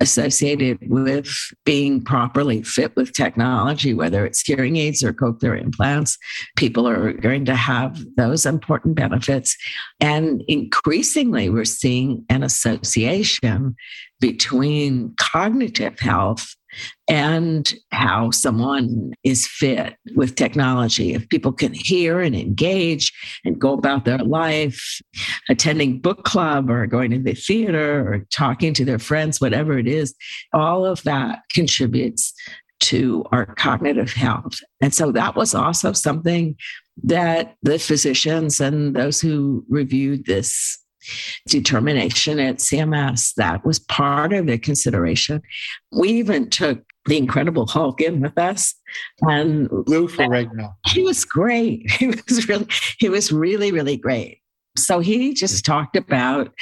associated 0.00 0.78
with 0.90 1.28
being 1.64 2.02
properly 2.02 2.64
fit 2.64 2.94
with 2.96 3.12
technology, 3.12 3.94
whether 3.94 4.26
it's 4.26 4.42
hearing 4.42 4.76
aids 4.76 5.04
or 5.04 5.12
cochlear 5.12 5.58
implants. 5.62 6.18
People 6.56 6.88
are 6.88 7.12
going 7.12 7.44
to 7.44 7.54
have 7.54 8.04
those 8.16 8.44
important 8.44 8.96
benefits. 8.96 9.56
And 10.00 10.42
increasingly, 10.48 11.48
we're 11.48 11.64
seeing 11.64 12.24
an 12.28 12.42
association 12.42 13.76
between 14.20 15.14
cognitive 15.16 16.00
health 16.00 16.56
and 17.08 17.72
how 17.90 18.30
someone 18.30 19.12
is 19.24 19.46
fit 19.46 19.96
with 20.14 20.34
technology. 20.34 21.14
If 21.14 21.28
people 21.28 21.52
can 21.52 21.72
hear 21.72 22.20
and 22.20 22.34
engage 22.34 23.12
and 23.44 23.60
go 23.60 23.74
about 23.74 24.04
their 24.04 24.18
life, 24.18 25.00
attending 25.48 26.00
book 26.00 26.24
club 26.24 26.70
or 26.70 26.86
going 26.86 27.10
to 27.12 27.18
the 27.18 27.34
theater 27.34 28.00
or 28.00 28.26
talking 28.32 28.74
to 28.74 28.84
their 28.84 28.98
friends, 28.98 29.40
whatever 29.40 29.78
it 29.78 29.86
is, 29.86 30.14
all 30.52 30.84
of 30.84 31.02
that 31.04 31.40
contributes 31.52 32.32
to 32.78 33.24
our 33.32 33.46
cognitive 33.54 34.12
health. 34.12 34.58
And 34.82 34.92
so 34.92 35.10
that 35.12 35.36
was 35.36 35.54
also 35.54 35.92
something 35.92 36.56
that 37.04 37.56
the 37.62 37.78
physicians 37.78 38.60
and 38.60 38.94
those 38.94 39.20
who 39.20 39.64
reviewed 39.68 40.26
this 40.26 40.78
determination 41.46 42.38
at 42.38 42.56
CMS. 42.56 43.34
That 43.36 43.64
was 43.64 43.78
part 43.78 44.32
of 44.32 44.46
the 44.46 44.58
consideration. 44.58 45.42
We 45.92 46.10
even 46.10 46.50
took 46.50 46.82
the 47.06 47.16
Incredible 47.16 47.66
Hulk 47.66 48.00
in 48.00 48.20
with 48.20 48.36
us, 48.36 48.74
and 49.22 49.68
Lou 49.70 50.08
Ferrigno. 50.08 50.72
He 50.86 51.02
was 51.02 51.24
great. 51.24 51.90
He 51.98 52.08
was 52.08 52.48
really, 52.48 52.66
he 52.98 53.08
was 53.08 53.32
really, 53.32 53.72
really 53.72 53.96
great. 53.96 54.40
So 54.76 54.98
he 55.00 55.32
just 55.32 55.64
talked 55.64 55.96
about 55.96 56.52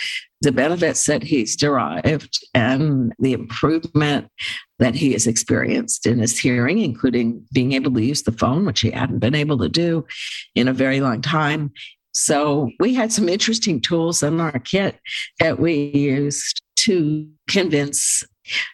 the 0.40 0.52
benefits 0.52 1.06
that 1.06 1.22
he's 1.22 1.56
derived 1.56 2.38
and 2.54 3.12
the 3.18 3.32
improvement 3.32 4.28
that 4.78 4.94
he 4.94 5.12
has 5.12 5.26
experienced 5.26 6.06
in 6.06 6.18
his 6.18 6.38
hearing, 6.38 6.78
including 6.78 7.44
being 7.52 7.72
able 7.72 7.92
to 7.92 8.02
use 8.02 8.22
the 8.22 8.32
phone, 8.32 8.64
which 8.66 8.80
he 8.80 8.90
hadn't 8.90 9.18
been 9.18 9.34
able 9.34 9.58
to 9.58 9.68
do 9.68 10.06
in 10.54 10.68
a 10.68 10.72
very 10.72 11.00
long 11.00 11.22
time, 11.22 11.72
so 12.14 12.71
we 12.78 12.94
had 12.94 13.12
some 13.12 13.28
interesting 13.28 13.80
tools 13.80 14.23
in 14.23 14.40
our 14.40 14.59
kit 14.61 14.99
that 15.40 15.59
we 15.59 15.75
used 15.75 16.62
to 16.76 17.28
convince 17.49 18.23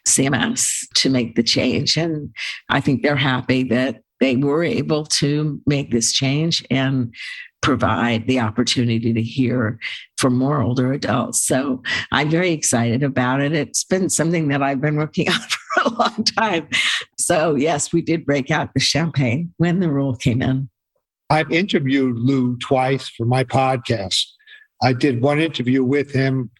CMS 0.07 0.85
to 0.95 1.09
make 1.09 1.35
the 1.35 1.43
change. 1.43 1.97
And 1.97 2.33
I 2.69 2.81
think 2.81 3.01
they're 3.01 3.15
happy 3.15 3.63
that 3.65 4.01
they 4.19 4.35
were 4.35 4.63
able 4.63 5.05
to 5.05 5.59
make 5.65 5.91
this 5.91 6.13
change 6.13 6.63
and 6.69 7.13
provide 7.61 8.27
the 8.27 8.39
opportunity 8.39 9.13
to 9.13 9.21
hear 9.21 9.79
for 10.17 10.29
more 10.29 10.61
older 10.61 10.93
adults. 10.93 11.45
So 11.45 11.81
I'm 12.11 12.29
very 12.29 12.51
excited 12.51 13.01
about 13.01 13.41
it. 13.41 13.53
It's 13.53 13.83
been 13.83 14.09
something 14.09 14.49
that 14.49 14.61
I've 14.61 14.81
been 14.81 14.97
working 14.97 15.29
on 15.31 15.39
for 15.39 15.81
a 15.85 15.89
long 15.89 16.23
time. 16.23 16.67
So, 17.17 17.55
yes, 17.55 17.91
we 17.91 18.01
did 18.01 18.25
break 18.25 18.51
out 18.51 18.73
the 18.73 18.79
champagne 18.79 19.53
when 19.57 19.79
the 19.79 19.91
rule 19.91 20.15
came 20.15 20.41
in. 20.41 20.69
I've 21.31 21.49
interviewed 21.49 22.19
Lou 22.19 22.57
twice 22.57 23.07
for 23.07 23.25
my 23.25 23.45
podcast. 23.45 24.25
I 24.83 24.91
did 24.91 25.21
one 25.21 25.39
interview 25.39 25.81
with 25.81 26.11
him 26.11 26.51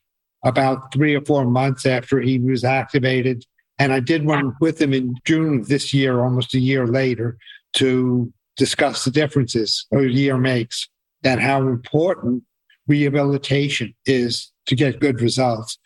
about 0.46 0.94
three 0.94 1.14
or 1.14 1.20
four 1.20 1.44
months 1.44 1.86
after 1.86 2.22
he 2.22 2.40
was 2.40 2.64
activated. 2.64 3.44
And 3.80 3.92
I 3.92 4.00
did 4.00 4.26
one 4.26 4.56
with 4.62 4.82
him 4.82 4.94
in 4.94 5.16
June 5.26 5.60
of 5.60 5.68
this 5.68 5.94
year, 5.94 6.24
almost 6.24 6.54
a 6.54 6.60
year 6.60 6.88
later, 6.88 7.38
to 7.74 8.32
discuss 8.56 9.04
the 9.04 9.12
differences 9.12 9.86
a 9.94 10.04
year 10.04 10.38
makes 10.38 10.88
and 11.22 11.42
how 11.42 11.68
important 11.68 12.42
rehabilitation 12.88 13.94
is 14.06 14.54
to 14.68 14.76
get 14.78 15.02
good 15.02 15.20
results. 15.20 15.78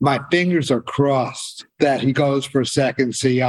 My 0.00 0.20
fingers 0.30 0.70
are 0.70 0.82
crossed 0.82 1.66
that 1.80 2.00
he 2.00 2.12
goes 2.12 2.46
for 2.46 2.60
a 2.60 2.66
second 2.66 3.12
CI 3.12 3.40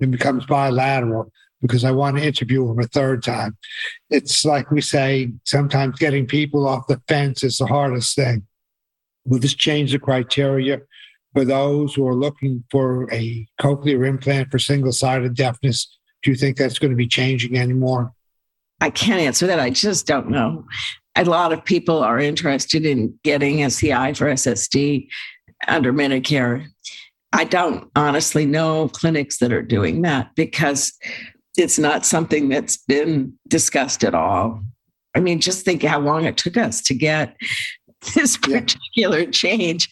and 0.00 0.12
becomes 0.12 0.46
bilateral 0.46 1.30
because 1.60 1.84
I 1.84 1.90
want 1.90 2.16
to 2.16 2.24
interview 2.24 2.70
him 2.70 2.78
a 2.78 2.86
third 2.86 3.22
time. 3.22 3.56
It's 4.10 4.44
like 4.44 4.70
we 4.70 4.80
say, 4.80 5.32
sometimes 5.44 5.98
getting 5.98 6.26
people 6.26 6.66
off 6.66 6.86
the 6.86 7.00
fence 7.08 7.42
is 7.42 7.58
the 7.58 7.66
hardest 7.66 8.14
thing. 8.14 8.46
We'll 9.24 9.40
just 9.40 9.58
change 9.58 9.92
the 9.92 9.98
criteria 9.98 10.80
for 11.34 11.44
those 11.44 11.94
who 11.94 12.06
are 12.06 12.14
looking 12.14 12.64
for 12.70 13.12
a 13.12 13.46
cochlear 13.60 14.06
implant 14.06 14.50
for 14.50 14.58
single 14.58 14.92
sided 14.92 15.34
deafness. 15.34 15.86
Do 16.22 16.30
you 16.30 16.36
think 16.36 16.56
that's 16.56 16.78
going 16.78 16.90
to 16.90 16.96
be 16.96 17.06
changing 17.06 17.56
anymore? 17.56 18.12
I 18.80 18.90
can't 18.90 19.20
answer 19.20 19.46
that. 19.48 19.60
I 19.60 19.70
just 19.70 20.06
don't 20.06 20.30
know. 20.30 20.64
A 21.16 21.24
lot 21.24 21.52
of 21.52 21.64
people 21.64 21.98
are 21.98 22.18
interested 22.18 22.86
in 22.86 23.18
getting 23.24 23.64
a 23.64 23.70
CI 23.70 24.14
for 24.14 24.26
SSD 24.26 25.08
under 25.66 25.92
Medicare. 25.92 26.66
I 27.32 27.44
don't 27.44 27.90
honestly 27.96 28.46
know 28.46 28.88
clinics 28.88 29.38
that 29.38 29.52
are 29.52 29.62
doing 29.62 30.02
that 30.02 30.34
because 30.34 30.92
it's 31.56 31.78
not 31.78 32.06
something 32.06 32.48
that's 32.48 32.76
been 32.76 33.34
discussed 33.48 34.04
at 34.04 34.14
all. 34.14 34.62
I 35.14 35.20
mean, 35.20 35.40
just 35.40 35.64
think 35.64 35.82
how 35.82 35.98
long 35.98 36.24
it 36.24 36.36
took 36.36 36.56
us 36.56 36.82
to 36.82 36.94
get 36.94 37.36
this 38.14 38.36
particular 38.36 39.20
yeah. 39.20 39.30
change. 39.30 39.88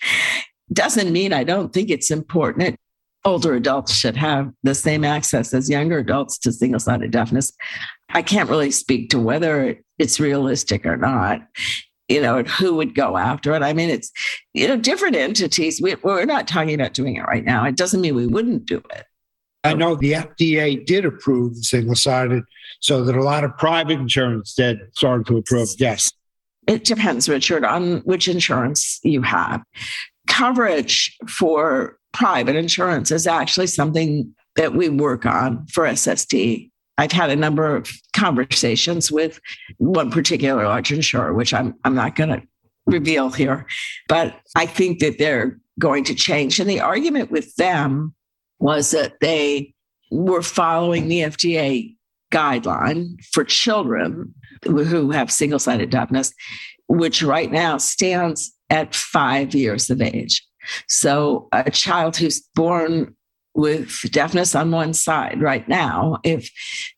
Doesn't 0.73 1.13
mean 1.13 1.33
I 1.33 1.45
don't 1.45 1.73
think 1.73 1.91
it's 1.91 2.11
important. 2.11 2.77
Older 3.25 3.55
adults 3.55 3.93
should 3.93 4.17
have 4.17 4.53
the 4.63 4.75
same 4.75 5.05
access 5.05 5.53
as 5.53 5.69
younger 5.69 5.99
adults 5.99 6.39
to 6.39 6.53
single 6.53 6.79
sided 6.79 7.11
deafness. 7.11 7.53
I 8.11 8.23
can't 8.23 8.49
really 8.49 8.71
speak 8.71 9.11
to 9.11 9.19
whether 9.19 9.77
it's 9.99 10.21
realistic 10.21 10.87
or 10.87 10.97
not 10.97 11.43
you 12.09 12.21
know, 12.21 12.39
and 12.39 12.49
who 12.49 12.75
would 12.75 12.95
go 12.95 13.17
after 13.17 13.55
it. 13.55 13.63
I 13.63 13.73
mean, 13.73 13.91
it's, 13.91 14.13
you 14.55 14.69
know, 14.69 14.77
different 14.77 15.17
entities. 15.17 15.81
We, 15.83 15.97
we're 15.97 16.25
not 16.25 16.47
talking 16.47 16.75
about 16.75 16.95
doing 16.95 17.17
it 17.17 17.23
right 17.23 17.45
now. 17.45 17.65
It 17.65 17.77
doesn't 17.77 18.01
mean 18.01 18.15
we 18.15 18.27
wouldn't 18.27 18.67
do 18.67 18.83
it. 18.95 19.05
I 19.67 19.75
know 19.75 19.95
the 19.95 20.13
FDA 20.13 20.85
did 20.85 21.05
approve 21.05 21.57
single 21.57 21.95
sided, 21.95 22.45
so 22.81 23.05
that 23.05 23.17
a 23.17 23.23
lot 23.23 23.45
of 23.45 23.57
private 23.57 23.99
insurance 23.99 24.55
did 24.55 24.79
start 24.95 25.27
to 25.27 25.37
approve. 25.39 25.69
Yes. 25.79 26.13
It 26.67 26.85
depends, 26.85 27.29
Richard, 27.29 27.65
on 27.65 27.99
which 28.01 28.29
insurance 28.29 29.01
you 29.03 29.23
have. 29.23 29.63
Coverage 30.27 31.17
for 31.29 31.99
private 32.13 32.57
insurance 32.57 33.11
is 33.11 33.27
actually 33.27 33.69
something 33.69 34.35
that 34.57 34.75
we 34.75 34.89
work 34.89 35.27
on 35.27 35.67
for 35.67 35.85
SSD 35.85 36.71
I've 36.99 37.13
had 37.13 37.31
a 37.31 37.37
number 37.37 37.77
of 37.77 37.91
conversations 38.15 39.13
with 39.13 39.41
one 39.79 40.11
particular 40.11 40.65
large 40.65 40.93
insurer, 40.93 41.35
which 41.35 41.53
I'm 41.53 41.75
I'm 41.85 41.95
not 41.95 42.17
going 42.17 42.31
to 42.31 42.43
reveal 42.87 43.31
here, 43.31 43.67
but 44.09 44.41
I 44.55 44.67
think 44.67 45.01
that 45.01 45.19
they're 45.19 45.59
going 45.79 46.05
to 46.05 46.15
change. 46.15 46.59
And 46.59 46.71
the 46.71 46.81
argument 46.81 47.31
with 47.31 47.55
them 47.57 48.15
was 48.59 48.91
that 48.93 49.21
they 49.21 49.75
were 50.11 50.43
following 50.43 51.09
the 51.09 51.21
FDA 51.21 51.95
guideline 52.33 53.23
for 53.33 53.45
children 53.45 54.35
who 54.65 55.11
have 55.11 55.31
single-sided 55.31 55.91
deafness, 55.91 56.33
which 56.89 57.23
right 57.23 57.51
now 57.51 57.77
stands 57.79 58.53
at 58.71 58.95
five 58.95 59.55
years 59.55 59.91
of 59.91 60.01
age. 60.01 60.45
So 60.89 61.49
a 61.53 61.71
child 61.71 62.17
who's 62.17 62.41
born 62.55 63.15
with 63.55 64.01
deafness 64.11 64.55
on 64.55 64.71
one 64.71 64.93
side 64.93 65.41
right 65.41 65.67
now, 65.69 66.19
if 66.25 66.51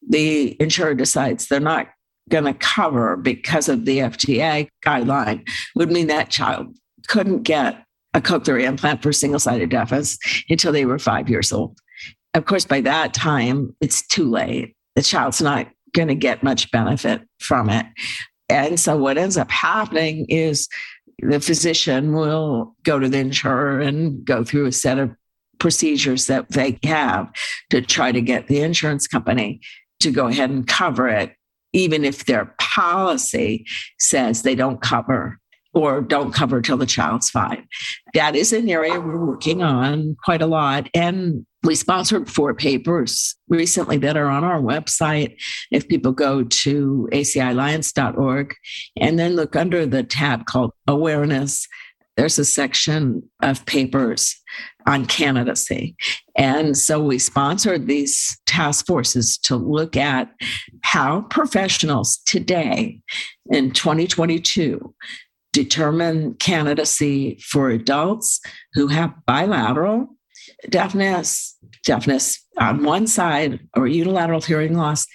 the 0.06 0.56
insurer 0.60 0.94
decides 0.94 1.46
they're 1.46 1.60
not 1.60 1.88
going 2.28 2.44
to 2.44 2.54
cover 2.54 3.16
because 3.16 3.68
of 3.68 3.84
the 3.84 3.98
FDA 3.98 4.68
guideline, 4.84 5.48
would 5.76 5.90
mean 5.90 6.08
that 6.08 6.30
child 6.30 6.76
couldn't 7.06 7.42
get 7.42 7.84
a 8.14 8.20
cochlear 8.20 8.62
implant 8.62 9.02
for 9.02 9.12
single 9.12 9.40
sided 9.40 9.70
deafness 9.70 10.18
until 10.48 10.72
they 10.72 10.84
were 10.84 10.98
five 10.98 11.28
years 11.28 11.52
old. 11.52 11.78
Of 12.34 12.46
course, 12.46 12.64
by 12.64 12.80
that 12.82 13.14
time, 13.14 13.74
it's 13.80 14.06
too 14.06 14.28
late. 14.30 14.74
The 14.96 15.02
child's 15.02 15.40
not 15.40 15.68
going 15.92 16.08
to 16.08 16.14
get 16.14 16.42
much 16.42 16.70
benefit 16.70 17.22
from 17.38 17.70
it. 17.70 17.86
And 18.48 18.78
so, 18.78 18.96
what 18.96 19.18
ends 19.18 19.36
up 19.36 19.50
happening 19.50 20.26
is 20.28 20.68
the 21.20 21.40
physician 21.40 22.12
will 22.12 22.74
go 22.84 22.98
to 22.98 23.08
the 23.08 23.18
insurer 23.18 23.80
and 23.80 24.24
go 24.24 24.44
through 24.44 24.66
a 24.66 24.72
set 24.72 24.98
of 24.98 25.14
procedures 25.58 26.26
that 26.26 26.48
they 26.50 26.78
have 26.84 27.28
to 27.70 27.82
try 27.82 28.12
to 28.12 28.20
get 28.20 28.46
the 28.46 28.60
insurance 28.60 29.06
company 29.06 29.60
to 30.00 30.10
go 30.10 30.28
ahead 30.28 30.50
and 30.50 30.66
cover 30.68 31.08
it, 31.08 31.34
even 31.72 32.04
if 32.04 32.26
their 32.26 32.54
policy 32.58 33.66
says 33.98 34.42
they 34.42 34.54
don't 34.54 34.80
cover 34.80 35.38
or 35.75 36.00
don't 36.00 36.32
cover 36.32 36.60
till 36.60 36.76
the 36.76 36.87
child's 36.87 37.30
five. 37.30 37.60
That 38.14 38.34
is 38.34 38.52
an 38.52 38.68
area 38.68 39.00
we're 39.00 39.25
working 39.25 39.62
on 39.62 40.16
quite 40.25 40.42
a 40.42 40.46
lot. 40.46 40.88
And 40.94 41.46
we 41.62 41.75
sponsored 41.75 42.30
four 42.30 42.54
papers 42.54 43.37
recently 43.48 43.98
that 43.98 44.16
are 44.16 44.28
on 44.28 44.44
our 44.44 44.60
website. 44.60 45.37
If 45.70 45.88
people 45.88 46.12
go 46.12 46.44
to 46.44 47.08
acialliance.org 47.12 48.54
and 48.96 49.18
then 49.18 49.37
look 49.37 49.56
under 49.56 49.84
the 49.84 50.04
tab 50.04 50.46
called 50.46 50.72
awareness, 50.87 51.66
there's 52.16 52.38
a 52.38 52.44
section 52.44 53.22
of 53.42 53.64
papers 53.66 54.34
on 54.87 55.06
candidacy. 55.06 55.94
And 56.37 56.76
so 56.76 57.00
we 57.00 57.18
sponsored 57.18 57.87
these 57.87 58.37
task 58.46 58.87
forces 58.87 59.38
to 59.44 59.54
look 59.54 59.96
at 59.96 60.31
how 60.83 61.22
professionals 61.22 62.18
today 62.26 63.00
in 63.50 63.70
2022 63.70 64.94
determine 65.52 66.34
candidacy 66.34 67.38
for 67.50 67.70
adults 67.70 68.40
who 68.74 68.88
have 68.88 69.14
bilateral 69.26 70.08
deafness, 70.68 71.56
deafness 71.84 72.44
on 72.58 72.84
one 72.84 73.06
side 73.06 73.61
or 73.76 73.87
unilateral 73.87 74.40
hearing 74.40 74.76
loss, 74.76 75.06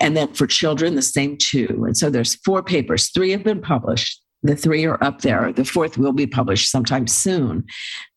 and 0.00 0.16
then 0.16 0.32
for 0.34 0.46
children, 0.46 0.94
the 0.94 1.02
same 1.02 1.36
too. 1.36 1.84
And 1.86 1.96
so 1.96 2.10
there's 2.10 2.36
four 2.36 2.62
papers, 2.62 3.10
three 3.10 3.30
have 3.30 3.44
been 3.44 3.60
published 3.60 4.22
the 4.42 4.56
three 4.56 4.84
are 4.84 5.02
up 5.02 5.20
there. 5.20 5.52
The 5.52 5.64
fourth 5.64 5.96
will 5.96 6.12
be 6.12 6.26
published 6.26 6.70
sometime 6.70 7.06
soon. 7.06 7.64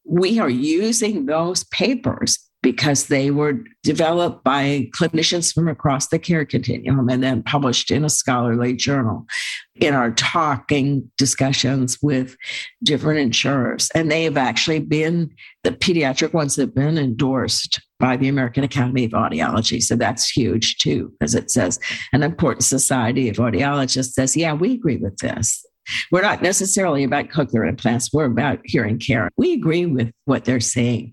We 0.04 0.40
are 0.40 0.50
using 0.50 1.26
those 1.26 1.64
papers 1.66 2.40
because 2.66 3.06
they 3.10 3.30
were 3.30 3.64
developed 3.84 4.44
by 4.44 4.90
clinicians 4.98 5.54
from 5.54 5.68
across 5.68 6.08
the 6.08 6.18
care 6.18 6.44
continuum 6.44 7.08
and 7.10 7.22
then 7.22 7.44
published 7.44 7.92
in 7.92 8.04
a 8.04 8.10
scholarly 8.10 8.74
journal 8.74 9.24
in 9.76 9.94
our 9.94 10.10
talking 10.10 11.08
discussions 11.16 12.00
with 12.02 12.36
different 12.82 13.20
insurers. 13.20 13.92
And 13.94 14.10
they 14.10 14.24
have 14.24 14.36
actually 14.36 14.80
been, 14.80 15.30
the 15.64 15.74
pediatric 15.74 16.34
ones 16.34 16.56
that 16.56 16.64
have 16.64 16.76
been 16.76 16.98
endorsed 16.98 17.80
by 18.00 18.18
the 18.18 18.30
American 18.30 18.64
Academy 18.64 19.06
of 19.06 19.12
Audiology. 19.12 19.80
So 19.80 19.96
that's 19.96 20.28
huge 20.28 20.78
too, 20.78 21.14
because 21.20 21.36
it 21.36 21.52
says 21.52 21.80
an 22.14 22.24
important 22.24 22.64
society 22.64 23.30
of 23.30 23.36
audiologists 23.36 24.14
says, 24.14 24.36
yeah, 24.36 24.54
we 24.54 24.74
agree 24.74 24.98
with 24.98 25.18
this. 25.18 25.64
We're 26.12 26.22
not 26.22 26.42
necessarily 26.42 27.04
about 27.04 27.30
cochlear 27.30 27.68
implants, 27.68 28.12
we're 28.14 28.26
about 28.26 28.60
hearing 28.64 29.00
care. 29.00 29.30
We 29.38 29.54
agree 29.54 29.86
with 29.86 30.12
what 30.26 30.46
they're 30.46 30.60
saying. 30.60 31.12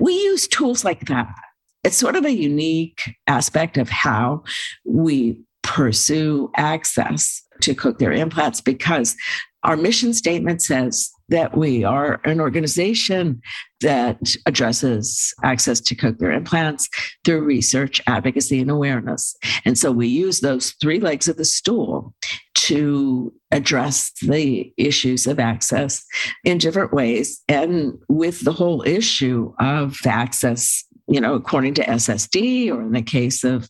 We 0.00 0.14
use 0.14 0.48
tools 0.48 0.84
like 0.84 1.06
that. 1.06 1.34
It's 1.82 1.96
sort 1.96 2.16
of 2.16 2.24
a 2.24 2.32
unique 2.32 3.02
aspect 3.26 3.76
of 3.76 3.90
how 3.90 4.44
we 4.84 5.38
pursue 5.62 6.50
access 6.56 7.42
to 7.60 7.74
cochlear 7.74 8.16
implants 8.16 8.60
because 8.60 9.16
our 9.64 9.76
mission 9.76 10.12
statement 10.12 10.62
says 10.62 11.10
that 11.30 11.56
we 11.56 11.84
are 11.84 12.20
an 12.24 12.40
organization 12.40 13.40
that 13.80 14.18
addresses 14.46 15.34
access 15.42 15.80
to 15.80 15.94
cochlear 15.94 16.36
implants 16.36 16.88
through 17.24 17.40
research, 17.42 18.00
advocacy, 18.06 18.60
and 18.60 18.70
awareness. 18.70 19.34
And 19.64 19.78
so 19.78 19.90
we 19.90 20.06
use 20.06 20.40
those 20.40 20.74
three 20.80 21.00
legs 21.00 21.28
of 21.28 21.36
the 21.36 21.44
stool 21.44 22.14
to 22.54 23.32
address 23.50 24.12
the 24.22 24.72
issues 24.76 25.26
of 25.26 25.38
access 25.38 26.04
in 26.44 26.58
different 26.58 26.92
ways. 26.92 27.42
And 27.48 27.94
with 28.08 28.44
the 28.44 28.52
whole 28.52 28.82
issue 28.86 29.52
of 29.58 29.98
access, 30.06 30.84
you 31.08 31.20
know, 31.20 31.34
according 31.34 31.74
to 31.74 31.84
SSD, 31.84 32.70
or 32.70 32.82
in 32.82 32.92
the 32.92 33.02
case 33.02 33.44
of 33.44 33.68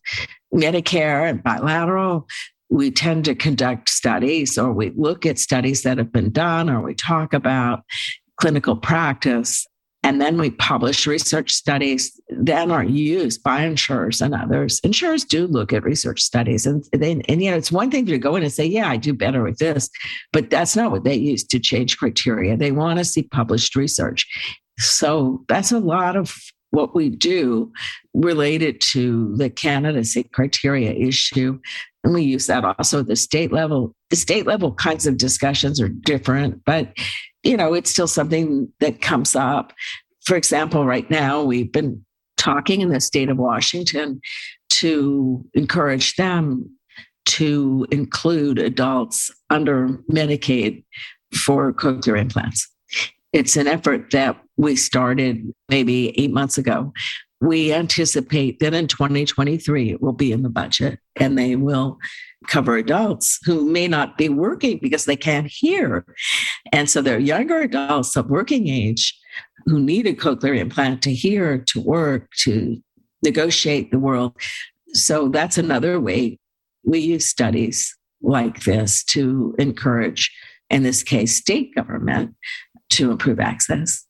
Medicare 0.52 1.28
and 1.28 1.42
bilateral, 1.42 2.26
we 2.70 2.90
tend 2.90 3.24
to 3.26 3.34
conduct 3.34 3.88
studies 3.88 4.58
or 4.58 4.72
we 4.72 4.90
look 4.96 5.26
at 5.26 5.38
studies 5.38 5.82
that 5.82 5.98
have 5.98 6.12
been 6.12 6.30
done 6.30 6.68
or 6.70 6.80
we 6.80 6.94
talk 6.94 7.32
about 7.32 7.82
clinical 8.36 8.76
practice 8.76 9.66
and 10.04 10.20
then 10.20 10.36
we 10.36 10.50
publish 10.50 11.06
research 11.06 11.50
studies 11.50 12.20
that 12.28 12.70
are 12.70 12.84
used 12.84 13.42
by 13.42 13.62
insurers 13.62 14.20
and 14.20 14.34
others. 14.34 14.78
Insurers 14.84 15.24
do 15.24 15.46
look 15.46 15.72
at 15.72 15.82
research 15.82 16.20
studies, 16.20 16.66
and 16.66 16.84
they, 16.92 17.22
and 17.26 17.42
you 17.42 17.50
know 17.50 17.56
it's 17.56 17.72
one 17.72 17.90
thing 17.90 18.04
to 18.04 18.18
go 18.18 18.36
in 18.36 18.42
and 18.42 18.52
say, 18.52 18.66
"Yeah, 18.66 18.90
I 18.90 18.98
do 18.98 19.14
better 19.14 19.42
with 19.42 19.56
this," 19.58 19.88
but 20.30 20.50
that's 20.50 20.76
not 20.76 20.90
what 20.90 21.04
they 21.04 21.14
use 21.14 21.42
to 21.44 21.58
change 21.58 21.96
criteria. 21.96 22.54
They 22.54 22.70
want 22.70 22.98
to 22.98 23.04
see 23.04 23.22
published 23.22 23.76
research. 23.76 24.26
So 24.78 25.42
that's 25.48 25.72
a 25.72 25.78
lot 25.78 26.16
of 26.16 26.36
what 26.70 26.94
we 26.94 27.08
do 27.08 27.72
related 28.12 28.82
to 28.82 29.34
the 29.36 29.48
candidacy 29.48 30.24
criteria 30.24 30.92
issue. 30.92 31.58
And 32.04 32.12
we 32.14 32.22
use 32.22 32.46
that 32.46 32.64
also 32.64 33.02
the 33.02 33.16
state 33.16 33.50
level. 33.50 33.94
The 34.10 34.16
state 34.16 34.46
level 34.46 34.74
kinds 34.74 35.06
of 35.06 35.16
discussions 35.16 35.80
are 35.80 35.88
different, 35.88 36.62
but 36.64 36.92
you 37.42 37.56
know, 37.56 37.74
it's 37.74 37.90
still 37.90 38.06
something 38.06 38.72
that 38.80 39.02
comes 39.02 39.34
up. 39.34 39.72
For 40.24 40.36
example, 40.36 40.86
right 40.86 41.08
now 41.10 41.42
we've 41.42 41.72
been 41.72 42.04
talking 42.36 42.80
in 42.80 42.90
the 42.90 43.00
state 43.00 43.28
of 43.28 43.38
Washington 43.38 44.20
to 44.70 45.44
encourage 45.54 46.16
them 46.16 46.70
to 47.26 47.86
include 47.90 48.58
adults 48.58 49.30
under 49.50 49.88
Medicaid 50.10 50.84
for 51.34 51.72
cochlear 51.72 52.18
implants. 52.18 52.68
It's 53.32 53.56
an 53.56 53.66
effort 53.66 54.10
that 54.12 54.40
we 54.56 54.76
started 54.76 55.52
maybe 55.68 56.18
eight 56.18 56.32
months 56.32 56.58
ago. 56.58 56.92
We 57.44 57.74
anticipate 57.74 58.58
that 58.60 58.72
in 58.72 58.88
2023 58.88 59.90
it 59.90 60.00
will 60.00 60.12
be 60.12 60.32
in 60.32 60.42
the 60.42 60.48
budget 60.48 60.98
and 61.16 61.36
they 61.36 61.56
will 61.56 61.98
cover 62.48 62.76
adults 62.76 63.38
who 63.44 63.70
may 63.70 63.86
not 63.86 64.16
be 64.16 64.30
working 64.30 64.78
because 64.80 65.04
they 65.04 65.16
can't 65.16 65.46
hear. 65.46 66.06
And 66.72 66.88
so 66.88 67.02
they're 67.02 67.18
younger 67.18 67.60
adults 67.60 68.16
of 68.16 68.30
working 68.30 68.68
age 68.68 69.14
who 69.66 69.78
need 69.78 70.06
a 70.06 70.14
cochlear 70.14 70.56
implant 70.58 71.02
to 71.02 71.12
hear, 71.12 71.58
to 71.58 71.80
work, 71.80 72.30
to 72.38 72.82
negotiate 73.22 73.90
the 73.90 73.98
world. 73.98 74.34
So 74.94 75.28
that's 75.28 75.58
another 75.58 76.00
way 76.00 76.38
we 76.82 77.00
use 77.00 77.26
studies 77.26 77.94
like 78.22 78.64
this 78.64 79.04
to 79.04 79.54
encourage, 79.58 80.34
in 80.70 80.82
this 80.82 81.02
case, 81.02 81.36
state 81.36 81.74
government 81.74 82.36
to 82.90 83.10
improve 83.10 83.38
access. 83.38 84.06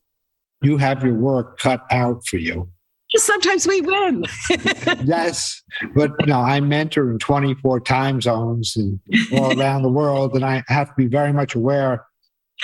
You 0.63 0.77
have 0.79 1.03
your 1.03 1.15
work 1.15 1.59
cut 1.59 1.83
out 1.91 2.27
for 2.27 2.37
you. 2.37 2.69
Sometimes 3.17 3.67
we 3.67 3.81
win. 3.81 4.25
yes, 5.05 5.63
but 5.95 6.11
no, 6.27 6.41
I 6.41 6.61
mentor 6.61 7.11
in 7.11 7.19
24 7.19 7.81
time 7.81 8.21
zones 8.21 8.77
and 8.77 8.99
all 9.33 9.59
around 9.59 9.83
the 9.83 9.89
world, 9.89 10.35
and 10.35 10.45
I 10.45 10.65
have 10.69 10.89
to 10.89 10.95
be 10.97 11.07
very 11.07 11.33
much 11.33 11.55
aware 11.55 12.05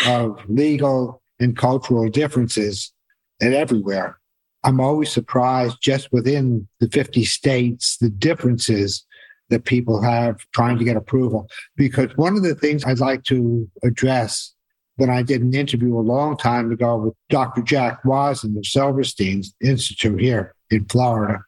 of 0.07 0.39
legal 0.49 1.23
and 1.39 1.57
cultural 1.57 2.09
differences 2.09 2.93
and 3.41 3.55
everywhere. 3.55 4.19
I'm 4.63 4.81
always 4.81 5.11
surprised 5.11 5.79
just 5.81 6.13
within 6.13 6.69
the 6.81 6.89
50 6.89 7.25
states, 7.25 7.97
the 7.99 8.11
differences 8.11 9.07
that 9.49 9.65
people 9.65 10.03
have 10.03 10.39
trying 10.53 10.79
to 10.79 10.85
get 10.85 10.97
approval. 10.97 11.49
Because 11.77 12.17
one 12.17 12.37
of 12.37 12.43
the 12.43 12.55
things 12.55 12.85
I'd 12.85 13.01
like 13.01 13.25
to 13.25 13.69
address 13.83 14.55
when 15.01 15.09
I 15.09 15.23
did 15.23 15.41
an 15.41 15.55
interview 15.55 15.99
a 15.99 16.01
long 16.01 16.37
time 16.37 16.71
ago 16.71 16.95
with 16.99 17.15
Dr. 17.31 17.63
Jack 17.63 18.03
Wazen 18.03 18.59
of 18.59 18.67
Silverstein 18.67 19.43
Institute 19.63 20.21
here 20.21 20.55
in 20.71 20.85
Florida, 20.85 21.43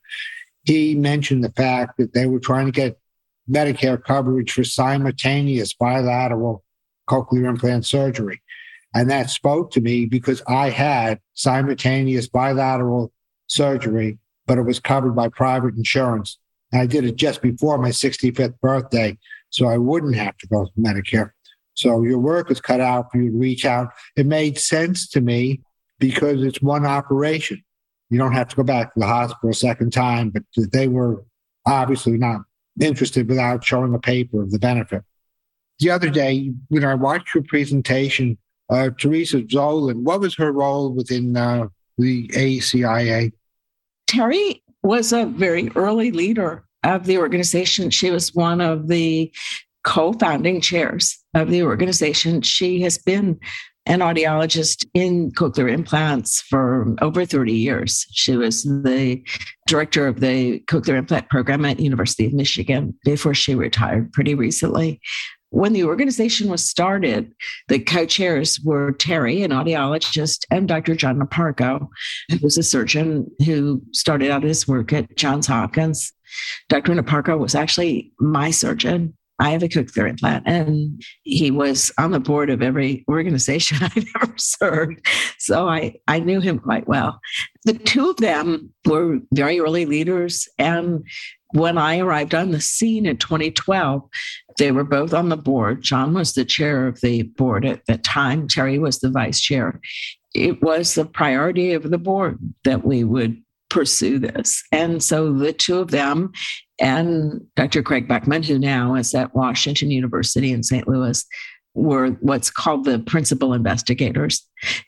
he 0.64 0.94
mentioned 0.94 1.44
the 1.44 1.52
fact 1.52 1.98
that 1.98 2.14
they 2.14 2.24
were 2.24 2.40
trying 2.40 2.64
to 2.64 2.72
get 2.72 2.98
Medicare 3.50 4.02
coverage 4.02 4.52
for 4.52 4.64
simultaneous 4.64 5.74
bilateral 5.74 6.64
cochlear 7.06 7.46
implant 7.46 7.84
surgery. 7.84 8.40
And 8.94 9.10
that 9.10 9.28
spoke 9.28 9.70
to 9.72 9.82
me 9.82 10.06
because 10.06 10.42
I 10.48 10.70
had 10.70 11.20
simultaneous 11.34 12.28
bilateral 12.28 13.12
surgery, 13.48 14.18
but 14.46 14.56
it 14.56 14.62
was 14.62 14.80
covered 14.80 15.14
by 15.14 15.28
private 15.28 15.74
insurance. 15.74 16.38
And 16.72 16.80
I 16.80 16.86
did 16.86 17.04
it 17.04 17.16
just 17.16 17.42
before 17.42 17.76
my 17.76 17.90
65th 17.90 18.58
birthday, 18.60 19.18
so 19.50 19.66
I 19.66 19.76
wouldn't 19.76 20.16
have 20.16 20.38
to 20.38 20.46
go 20.46 20.64
to 20.64 20.80
Medicare. 20.80 21.32
So 21.74 22.02
your 22.02 22.18
work 22.18 22.50
is 22.50 22.60
cut 22.60 22.80
out 22.80 23.10
for 23.10 23.18
you 23.18 23.30
to 23.30 23.36
reach 23.36 23.64
out. 23.64 23.92
It 24.16 24.26
made 24.26 24.58
sense 24.58 25.08
to 25.10 25.20
me 25.20 25.60
because 25.98 26.42
it's 26.42 26.60
one 26.60 26.84
operation. 26.84 27.62
You 28.10 28.18
don't 28.18 28.32
have 28.32 28.48
to 28.48 28.56
go 28.56 28.62
back 28.62 28.92
to 28.92 29.00
the 29.00 29.06
hospital 29.06 29.50
a 29.50 29.54
second 29.54 29.92
time, 29.92 30.30
but 30.30 30.42
they 30.72 30.88
were 30.88 31.24
obviously 31.66 32.18
not 32.18 32.42
interested 32.80 33.28
without 33.28 33.64
showing 33.64 33.94
a 33.94 33.98
paper 33.98 34.42
of 34.42 34.50
the 34.50 34.58
benefit. 34.58 35.02
The 35.78 35.90
other 35.90 36.10
day, 36.10 36.52
when 36.68 36.84
I 36.84 36.94
watched 36.94 37.34
your 37.34 37.44
presentation, 37.44 38.38
uh, 38.70 38.90
Teresa 38.98 39.42
Zwolan, 39.42 40.02
what 40.02 40.20
was 40.20 40.34
her 40.36 40.52
role 40.52 40.92
within 40.92 41.36
uh, 41.36 41.68
the 41.98 42.28
ACIA? 42.28 43.32
Terry 44.06 44.62
was 44.82 45.12
a 45.12 45.26
very 45.26 45.70
early 45.74 46.10
leader 46.10 46.64
of 46.84 47.06
the 47.06 47.18
organization. 47.18 47.90
She 47.90 48.10
was 48.10 48.34
one 48.34 48.60
of 48.60 48.88
the 48.88 49.32
co 49.84 50.12
founding 50.14 50.60
chairs 50.60 51.18
of 51.34 51.50
the 51.50 51.62
organization. 51.62 52.42
She 52.42 52.80
has 52.82 52.98
been 52.98 53.38
an 53.86 53.98
audiologist 53.98 54.86
in 54.94 55.32
cochlear 55.32 55.70
implants 55.70 56.40
for 56.42 56.94
over 57.02 57.24
30 57.26 57.52
years. 57.52 58.06
She 58.12 58.36
was 58.36 58.62
the 58.62 59.24
director 59.66 60.06
of 60.06 60.20
the 60.20 60.60
cochlear 60.68 60.98
implant 60.98 61.28
program 61.30 61.64
at 61.64 61.80
University 61.80 62.26
of 62.26 62.32
Michigan 62.32 62.96
before 63.04 63.34
she 63.34 63.56
retired 63.56 64.12
pretty 64.12 64.34
recently 64.34 65.00
when 65.52 65.74
the 65.74 65.84
organization 65.84 66.48
was 66.48 66.66
started, 66.66 67.30
the 67.68 67.78
co 67.78 68.06
chairs 68.06 68.58
were 68.64 68.92
Terry, 68.92 69.42
an 69.42 69.50
audiologist, 69.50 70.46
and 70.50 70.66
Dr. 70.66 70.96
John 70.96 71.18
Niparko, 71.18 71.88
who 72.30 72.38
was 72.42 72.56
a 72.56 72.62
surgeon 72.62 73.30
who 73.44 73.82
started 73.92 74.30
out 74.30 74.42
his 74.42 74.66
work 74.66 74.94
at 74.94 75.14
Johns 75.16 75.46
Hopkins. 75.46 76.10
Dr. 76.70 76.94
Niparko 76.94 77.38
was 77.38 77.54
actually 77.54 78.12
my 78.18 78.50
surgeon. 78.50 79.14
I 79.42 79.50
have 79.50 79.64
a 79.64 79.68
cochlear 79.68 80.08
implant, 80.08 80.44
and 80.46 81.02
he 81.24 81.50
was 81.50 81.90
on 81.98 82.12
the 82.12 82.20
board 82.20 82.48
of 82.48 82.62
every 82.62 83.04
organization 83.08 83.78
I've 83.82 84.06
ever 84.22 84.34
served. 84.36 85.04
So 85.36 85.68
I, 85.68 85.96
I 86.06 86.20
knew 86.20 86.40
him 86.40 86.60
quite 86.60 86.86
well. 86.86 87.18
The 87.64 87.74
two 87.74 88.10
of 88.10 88.18
them 88.18 88.72
were 88.86 89.18
very 89.34 89.58
early 89.58 89.84
leaders, 89.84 90.48
and 90.60 91.04
when 91.54 91.76
I 91.76 91.98
arrived 91.98 92.36
on 92.36 92.52
the 92.52 92.60
scene 92.60 93.04
in 93.04 93.16
2012, 93.16 94.08
they 94.58 94.70
were 94.70 94.84
both 94.84 95.12
on 95.12 95.28
the 95.28 95.36
board. 95.36 95.82
John 95.82 96.14
was 96.14 96.34
the 96.34 96.44
chair 96.44 96.86
of 96.86 97.00
the 97.00 97.22
board 97.22 97.66
at 97.66 97.84
that 97.86 98.04
time, 98.04 98.46
Terry 98.46 98.78
was 98.78 99.00
the 99.00 99.10
vice 99.10 99.40
chair. 99.40 99.80
It 100.34 100.62
was 100.62 100.94
the 100.94 101.04
priority 101.04 101.72
of 101.72 101.90
the 101.90 101.98
board 101.98 102.38
that 102.62 102.86
we 102.86 103.02
would 103.02 103.41
pursue 103.72 104.18
this. 104.18 104.62
And 104.70 105.02
so 105.02 105.32
the 105.32 105.52
two 105.52 105.78
of 105.78 105.90
them 105.90 106.32
and 106.78 107.40
Dr. 107.56 107.82
Craig 107.82 108.06
Buchman, 108.06 108.44
who 108.44 108.58
now 108.58 108.94
is 108.96 109.14
at 109.14 109.34
Washington 109.34 109.90
University 109.90 110.52
in 110.52 110.62
St. 110.62 110.86
Louis, 110.86 111.24
were 111.74 112.08
what's 112.20 112.50
called 112.50 112.84
the 112.84 112.98
principal 112.98 113.54
investigators. 113.54 114.46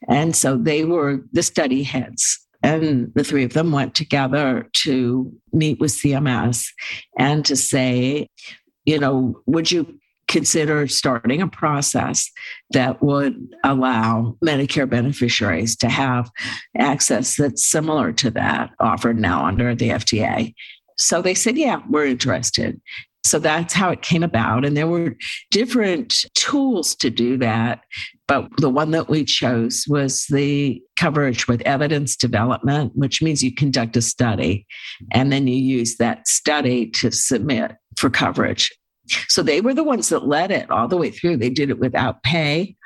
And 0.09 0.37
so 0.37 0.59
they 0.59 0.85
were 0.85 1.25
the 1.33 1.43
study 1.43 1.83
heads 1.83 2.39
and 2.63 3.11
the 3.15 3.25
three 3.25 3.45
of 3.45 3.55
them 3.55 3.73
went 3.73 3.95
together 3.95 4.69
to 4.83 5.33
meet 5.53 5.81
with 5.81 5.93
CMS 5.93 6.67
and 7.19 7.43
to 7.47 7.57
say, 7.57 8.29
you 8.85 8.99
know, 8.99 9.41
would 9.47 9.71
you 9.71 9.99
consider 10.35 10.89
starting 10.89 11.41
a 11.41 11.47
process 11.47 12.29
that 12.71 13.01
would 13.01 13.37
allow 13.63 14.37
Medicare 14.45 14.91
beneficiaries 14.91 15.77
to 15.77 15.89
have 15.89 16.29
access 16.77 17.37
that's 17.37 17.65
similar 17.65 18.13
to 18.13 18.33
that 18.33 18.71
offered 18.81 19.17
now 19.17 19.47
under 19.47 19.77
the 19.77 19.91
FDA? 19.91 20.53
So 20.99 21.23
they 21.23 21.35
said, 21.35 21.57
yeah, 21.57 21.83
we're 21.89 22.07
interested. 22.07 22.81
So 23.25 23.39
that's 23.39 23.73
how 23.73 23.91
it 23.91 24.03
came 24.03 24.25
about. 24.25 24.65
And 24.65 24.77
there 24.77 24.89
were 24.89 25.17
different 25.53 26.25
tools 26.35 26.97
to 26.97 27.11
do 27.11 27.39
that. 27.39 27.83
But 28.27 28.49
the 28.59 28.71
one 28.71 28.91
that 28.91 29.09
we 29.09 29.25
chose 29.25 29.85
was 29.87 30.27
the 30.31 30.83
coverage 30.99 31.47
with 31.47 31.61
evidence 31.63 32.17
development, 32.17 32.91
which 32.97 33.23
means 33.23 33.43
you 33.43 33.55
conduct 33.55 33.97
a 33.97 34.03
study 34.03 34.67
and 35.13 35.33
then 35.33 35.47
you 35.47 35.57
use 35.57 35.97
that 35.99 36.27
study 36.27 36.91
to 36.91 37.13
submit 37.13 37.73
for 37.97 38.11
coverage. 38.11 38.73
So 39.29 39.43
they 39.43 39.61
were 39.61 39.75
the 39.75 39.85
ones 39.85 40.09
that 40.09 40.27
led 40.27 40.51
it 40.51 40.71
all 40.71 40.89
the 40.89 40.97
way 40.97 41.11
through. 41.11 41.37
They 41.37 41.51
did 41.51 41.71
it 41.71 41.79
without 41.79 42.23
pay. 42.23 42.77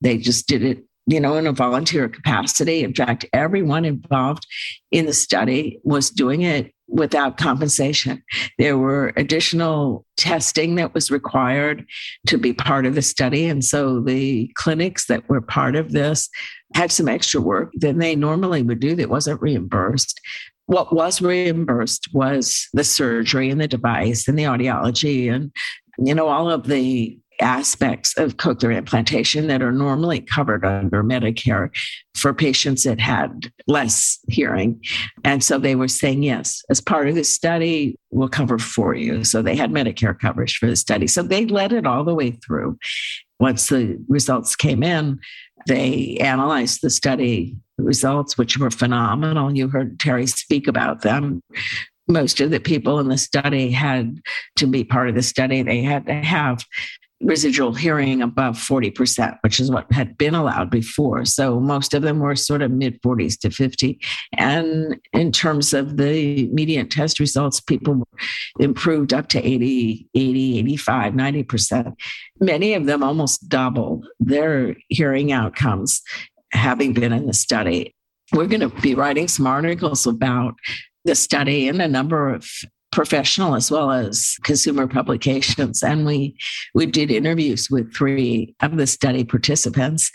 They 0.00 0.18
just 0.18 0.46
did 0.46 0.62
it, 0.62 0.84
you 1.06 1.20
know, 1.20 1.36
in 1.36 1.46
a 1.46 1.52
volunteer 1.52 2.08
capacity. 2.08 2.84
In 2.84 2.94
fact, 2.94 3.24
everyone 3.32 3.84
involved 3.84 4.46
in 4.90 5.06
the 5.06 5.12
study 5.12 5.80
was 5.84 6.10
doing 6.10 6.42
it 6.42 6.72
without 6.88 7.36
compensation. 7.36 8.22
There 8.58 8.78
were 8.78 9.12
additional 9.16 10.04
testing 10.16 10.76
that 10.76 10.94
was 10.94 11.10
required 11.10 11.84
to 12.28 12.38
be 12.38 12.52
part 12.52 12.86
of 12.86 12.94
the 12.94 13.02
study. 13.02 13.46
And 13.46 13.64
so 13.64 14.00
the 14.00 14.50
clinics 14.54 15.06
that 15.06 15.28
were 15.28 15.40
part 15.40 15.74
of 15.74 15.92
this 15.92 16.28
had 16.74 16.92
some 16.92 17.08
extra 17.08 17.40
work 17.40 17.72
than 17.74 17.98
they 17.98 18.14
normally 18.14 18.62
would 18.62 18.80
do 18.80 18.94
that 18.96 19.10
wasn't 19.10 19.42
reimbursed. 19.42 20.20
What 20.66 20.92
was 20.92 21.22
reimbursed 21.22 22.08
was 22.12 22.68
the 22.72 22.84
surgery 22.84 23.50
and 23.50 23.60
the 23.60 23.68
device 23.68 24.26
and 24.28 24.38
the 24.38 24.44
audiology 24.44 25.32
and 25.32 25.52
you 25.98 26.14
know 26.14 26.28
all 26.28 26.50
of 26.50 26.66
the 26.66 27.18
aspects 27.40 28.16
of 28.16 28.36
cochlear 28.36 28.74
implantation 28.74 29.46
that 29.48 29.62
are 29.62 29.72
normally 29.72 30.20
covered 30.20 30.64
under 30.64 31.02
Medicare 31.02 31.70
for 32.16 32.32
patients 32.32 32.84
that 32.84 33.00
had 33.00 33.52
less 33.66 34.18
hearing. 34.28 34.80
And 35.24 35.42
so 35.42 35.58
they 35.58 35.74
were 35.74 35.88
saying, 35.88 36.22
yes, 36.22 36.62
as 36.70 36.80
part 36.80 37.08
of 37.08 37.14
the 37.14 37.24
study, 37.24 37.98
we'll 38.10 38.28
cover 38.28 38.58
for 38.58 38.94
you. 38.94 39.24
So 39.24 39.42
they 39.42 39.56
had 39.56 39.70
Medicare 39.70 40.18
coverage 40.18 40.56
for 40.56 40.66
the 40.66 40.76
study. 40.76 41.06
So 41.06 41.22
they 41.22 41.46
led 41.46 41.72
it 41.72 41.86
all 41.86 42.04
the 42.04 42.14
way 42.14 42.32
through. 42.32 42.78
Once 43.38 43.68
the 43.68 44.02
results 44.08 44.56
came 44.56 44.82
in, 44.82 45.18
they 45.66 46.16
analyzed 46.20 46.80
the 46.82 46.90
study 46.90 47.56
results, 47.78 48.38
which 48.38 48.58
were 48.58 48.70
phenomenal. 48.70 49.54
You 49.54 49.68
heard 49.68 50.00
Terry 50.00 50.26
speak 50.26 50.66
about 50.66 51.02
them 51.02 51.42
most 52.08 52.40
of 52.40 52.50
the 52.50 52.60
people 52.60 52.98
in 52.98 53.08
the 53.08 53.18
study 53.18 53.70
had 53.70 54.20
to 54.56 54.66
be 54.66 54.84
part 54.84 55.08
of 55.08 55.14
the 55.14 55.22
study. 55.22 55.62
They 55.62 55.82
had 55.82 56.06
to 56.06 56.14
have 56.14 56.64
residual 57.22 57.72
hearing 57.72 58.20
above 58.20 58.56
40%, 58.56 59.38
which 59.40 59.58
is 59.58 59.70
what 59.70 59.90
had 59.90 60.18
been 60.18 60.34
allowed 60.34 60.70
before. 60.70 61.24
So 61.24 61.58
most 61.58 61.94
of 61.94 62.02
them 62.02 62.18
were 62.18 62.36
sort 62.36 62.60
of 62.60 62.70
mid 62.70 63.00
40s 63.00 63.38
to 63.40 63.50
50. 63.50 63.98
And 64.36 64.98
in 65.14 65.32
terms 65.32 65.72
of 65.72 65.96
the 65.96 66.46
median 66.48 66.88
test 66.90 67.18
results, 67.18 67.58
people 67.58 68.06
improved 68.60 69.14
up 69.14 69.28
to 69.28 69.44
80, 69.44 70.06
80, 70.14 70.58
85, 70.58 71.12
90%. 71.14 71.94
Many 72.38 72.74
of 72.74 72.84
them 72.84 73.02
almost 73.02 73.48
doubled 73.48 74.06
their 74.20 74.76
hearing 74.90 75.32
outcomes 75.32 76.02
having 76.52 76.92
been 76.92 77.12
in 77.12 77.26
the 77.26 77.32
study. 77.32 77.94
We're 78.32 78.46
going 78.46 78.68
to 78.68 78.80
be 78.80 78.94
writing 78.94 79.28
some 79.28 79.46
articles 79.46 80.06
about 80.06 80.54
the 81.04 81.14
study 81.14 81.68
in 81.68 81.80
a 81.80 81.88
number 81.88 82.28
of 82.28 82.48
professional 82.92 83.54
as 83.54 83.70
well 83.70 83.92
as 83.92 84.36
consumer 84.42 84.86
publications. 84.86 85.82
And 85.82 86.06
we 86.06 86.36
we 86.74 86.86
did 86.86 87.10
interviews 87.10 87.68
with 87.70 87.94
three 87.94 88.54
of 88.62 88.76
the 88.76 88.86
study 88.86 89.22
participants 89.22 90.10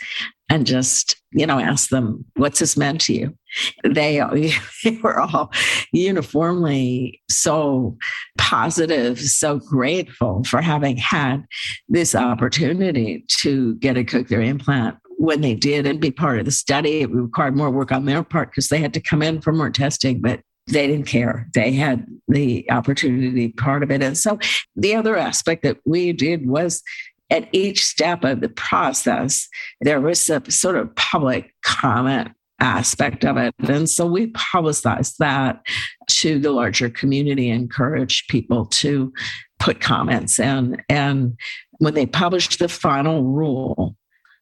and 0.49 0.65
just, 0.65 1.15
you 1.31 1.45
know, 1.45 1.59
asked 1.59 1.91
them, 1.91 2.25
what's 2.35 2.59
this 2.59 2.75
meant 2.75 2.99
to 3.01 3.13
you? 3.13 3.37
They, 3.85 4.21
they 4.83 4.97
were 4.97 5.21
all 5.21 5.53
uniformly 5.93 7.21
so 7.29 7.97
positive, 8.37 9.17
so 9.17 9.59
grateful 9.59 10.43
for 10.43 10.61
having 10.61 10.97
had 10.97 11.45
this 11.87 12.15
opportunity 12.15 13.23
to 13.39 13.75
get 13.75 13.95
a 13.95 14.03
cochlear 14.03 14.45
implant 14.45 14.97
when 15.21 15.41
they 15.41 15.53
did 15.53 15.85
and 15.85 15.99
be 15.99 16.09
part 16.09 16.39
of 16.39 16.45
the 16.45 16.51
study. 16.51 17.01
It 17.01 17.11
required 17.11 17.55
more 17.55 17.69
work 17.69 17.91
on 17.91 18.05
their 18.05 18.23
part 18.23 18.49
because 18.49 18.69
they 18.69 18.79
had 18.79 18.93
to 18.95 18.99
come 18.99 19.21
in 19.21 19.39
for 19.39 19.53
more 19.53 19.69
testing, 19.69 20.19
but 20.19 20.41
they 20.65 20.87
didn't 20.87 21.05
care. 21.05 21.47
They 21.53 21.73
had 21.73 22.07
the 22.27 22.69
opportunity 22.71 23.49
part 23.49 23.83
of 23.83 23.91
it. 23.91 24.01
And 24.01 24.17
so 24.17 24.39
the 24.75 24.95
other 24.95 25.15
aspect 25.15 25.61
that 25.61 25.77
we 25.85 26.11
did 26.11 26.47
was 26.47 26.81
at 27.29 27.47
each 27.51 27.85
step 27.85 28.23
of 28.23 28.41
the 28.41 28.49
process, 28.49 29.47
there 29.79 30.01
was 30.01 30.27
a 30.27 30.41
sort 30.49 30.75
of 30.75 30.93
public 30.95 31.53
comment 31.63 32.31
aspect 32.59 33.23
of 33.23 33.37
it. 33.37 33.53
And 33.59 33.87
so 33.87 34.07
we 34.07 34.27
publicized 34.27 35.19
that 35.19 35.61
to 36.09 36.39
the 36.39 36.51
larger 36.51 36.89
community, 36.89 37.49
encouraged 37.49 38.27
people 38.27 38.65
to 38.65 39.13
put 39.59 39.81
comments 39.81 40.39
in. 40.39 40.81
And 40.89 41.37
when 41.77 41.93
they 41.93 42.07
published 42.07 42.57
the 42.57 42.67
final 42.67 43.23
rule, 43.23 43.95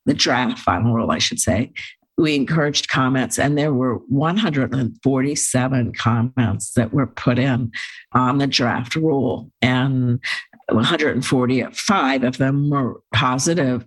the 0.09 0.15
draft 0.15 0.57
final 0.57 0.93
rule, 0.93 1.11
I 1.11 1.19
should 1.19 1.39
say, 1.39 1.71
we 2.17 2.35
encouraged 2.35 2.89
comments, 2.89 3.39
and 3.39 3.57
there 3.57 3.73
were 3.73 3.99
147 4.09 5.93
comments 5.93 6.73
that 6.73 6.91
were 6.91 7.07
put 7.07 7.39
in 7.39 7.71
on 8.11 8.39
the 8.39 8.47
draft 8.47 8.95
rule, 8.95 9.51
and 9.61 10.19
145 10.67 12.23
of 12.23 12.37
them 12.37 12.69
were 12.71 12.99
positive. 13.13 13.85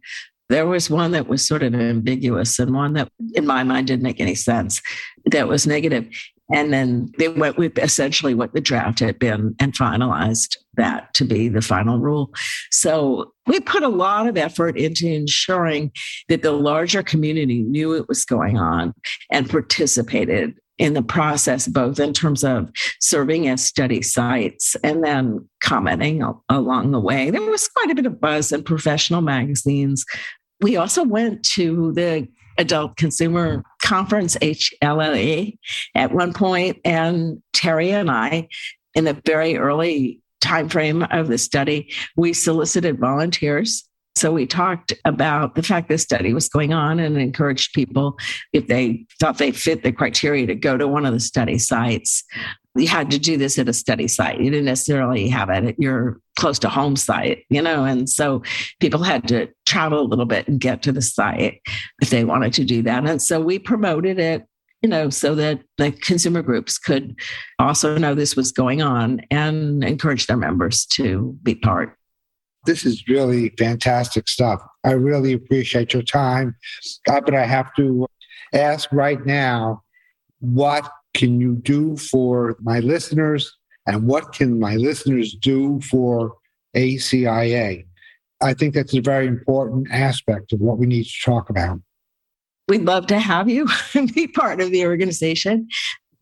There 0.48 0.66
was 0.66 0.88
one 0.88 1.10
that 1.10 1.26
was 1.26 1.46
sort 1.46 1.62
of 1.62 1.74
ambiguous, 1.74 2.58
and 2.58 2.72
one 2.72 2.92
that, 2.94 3.10
in 3.34 3.44
my 3.44 3.64
mind, 3.64 3.88
didn't 3.88 4.04
make 4.04 4.20
any 4.20 4.36
sense. 4.36 4.80
That 5.26 5.48
was 5.48 5.66
negative. 5.66 6.08
And 6.50 6.72
then 6.72 7.12
they 7.18 7.28
went 7.28 7.56
with 7.56 7.78
essentially 7.78 8.34
what 8.34 8.52
the 8.52 8.60
draft 8.60 8.98
had 8.98 9.18
been 9.18 9.54
and 9.58 9.72
finalized 9.72 10.56
that 10.74 11.14
to 11.14 11.24
be 11.24 11.48
the 11.48 11.62
final 11.62 11.98
rule. 11.98 12.32
So 12.70 13.32
we 13.46 13.60
put 13.60 13.82
a 13.82 13.88
lot 13.88 14.26
of 14.26 14.36
effort 14.36 14.76
into 14.76 15.06
ensuring 15.06 15.92
that 16.28 16.42
the 16.42 16.52
larger 16.52 17.02
community 17.02 17.62
knew 17.62 17.94
it 17.94 18.08
was 18.08 18.24
going 18.24 18.58
on 18.58 18.92
and 19.30 19.48
participated 19.48 20.54
in 20.78 20.94
the 20.94 21.02
process, 21.02 21.68
both 21.68 22.00
in 22.00 22.12
terms 22.12 22.42
of 22.42 22.68
serving 23.00 23.46
as 23.48 23.64
study 23.64 24.02
sites 24.02 24.74
and 24.82 25.04
then 25.04 25.48
commenting 25.62 26.22
along 26.48 26.90
the 26.90 27.00
way. 27.00 27.30
There 27.30 27.40
was 27.40 27.68
quite 27.68 27.90
a 27.90 27.94
bit 27.94 28.06
of 28.06 28.20
buzz 28.20 28.52
in 28.52 28.64
professional 28.64 29.20
magazines. 29.20 30.04
We 30.60 30.76
also 30.76 31.04
went 31.04 31.44
to 31.54 31.92
the 31.92 32.26
adult 32.58 32.96
consumer 32.96 33.64
conference, 33.82 34.36
HLA, 34.36 35.56
at 35.94 36.12
one 36.12 36.32
point, 36.32 36.78
and 36.84 37.42
Terry 37.52 37.90
and 37.90 38.10
I, 38.10 38.48
in 38.94 39.04
the 39.04 39.20
very 39.24 39.56
early 39.56 40.20
timeframe 40.42 41.06
of 41.16 41.28
the 41.28 41.38
study, 41.38 41.92
we 42.16 42.32
solicited 42.32 42.98
volunteers. 42.98 43.84
So 44.14 44.30
we 44.30 44.46
talked 44.46 44.92
about 45.06 45.54
the 45.54 45.62
fact 45.62 45.88
this 45.88 46.02
study 46.02 46.34
was 46.34 46.48
going 46.48 46.74
on 46.74 47.00
and 47.00 47.16
encouraged 47.16 47.72
people, 47.72 48.18
if 48.52 48.66
they 48.66 49.06
thought 49.18 49.38
they 49.38 49.52
fit 49.52 49.82
the 49.82 49.92
criteria, 49.92 50.46
to 50.46 50.54
go 50.54 50.76
to 50.76 50.86
one 50.86 51.06
of 51.06 51.14
the 51.14 51.20
study 51.20 51.58
sites 51.58 52.22
you 52.74 52.88
had 52.88 53.10
to 53.10 53.18
do 53.18 53.36
this 53.36 53.58
at 53.58 53.68
a 53.68 53.72
study 53.72 54.08
site. 54.08 54.40
You 54.40 54.50
didn't 54.50 54.64
necessarily 54.64 55.28
have 55.28 55.50
it 55.50 55.64
at 55.64 55.78
your 55.78 56.20
close 56.38 56.58
to 56.60 56.68
home 56.68 56.96
site, 56.96 57.44
you 57.50 57.60
know, 57.60 57.84
and 57.84 58.08
so 58.08 58.42
people 58.80 59.02
had 59.02 59.28
to 59.28 59.48
travel 59.66 60.00
a 60.00 60.08
little 60.08 60.24
bit 60.24 60.48
and 60.48 60.58
get 60.58 60.82
to 60.82 60.92
the 60.92 61.02
site 61.02 61.60
if 62.00 62.10
they 62.10 62.24
wanted 62.24 62.54
to 62.54 62.64
do 62.64 62.82
that. 62.82 63.04
And 63.04 63.20
so 63.20 63.40
we 63.40 63.58
promoted 63.58 64.18
it, 64.18 64.46
you 64.80 64.88
know, 64.88 65.10
so 65.10 65.34
that 65.34 65.60
the 65.76 65.92
consumer 65.92 66.40
groups 66.40 66.78
could 66.78 67.14
also 67.58 67.98
know 67.98 68.14
this 68.14 68.36
was 68.36 68.52
going 68.52 68.80
on 68.80 69.20
and 69.30 69.84
encourage 69.84 70.26
their 70.26 70.38
members 70.38 70.86
to 70.86 71.36
be 71.42 71.54
part. 71.54 71.94
This 72.64 72.86
is 72.86 73.06
really 73.06 73.50
fantastic 73.58 74.28
stuff. 74.28 74.62
I 74.84 74.92
really 74.92 75.34
appreciate 75.34 75.92
your 75.92 76.04
time. 76.04 76.54
Uh, 77.10 77.20
but 77.20 77.34
I 77.34 77.44
have 77.44 77.74
to 77.74 78.06
ask 78.54 78.90
right 78.92 79.24
now 79.26 79.82
what 80.38 80.90
can 81.14 81.40
you 81.40 81.56
do 81.56 81.96
for 81.96 82.56
my 82.60 82.80
listeners 82.80 83.56
and 83.86 84.06
what 84.06 84.32
can 84.32 84.58
my 84.58 84.76
listeners 84.76 85.34
do 85.34 85.80
for 85.80 86.36
ACIA? 86.74 87.84
I 88.40 88.54
think 88.54 88.74
that's 88.74 88.94
a 88.94 89.00
very 89.00 89.26
important 89.26 89.88
aspect 89.90 90.52
of 90.52 90.60
what 90.60 90.78
we 90.78 90.86
need 90.86 91.04
to 91.04 91.22
talk 91.24 91.50
about. 91.50 91.80
We'd 92.68 92.84
love 92.84 93.06
to 93.08 93.18
have 93.18 93.48
you 93.48 93.68
be 94.14 94.28
part 94.28 94.60
of 94.60 94.70
the 94.70 94.86
organization 94.86 95.68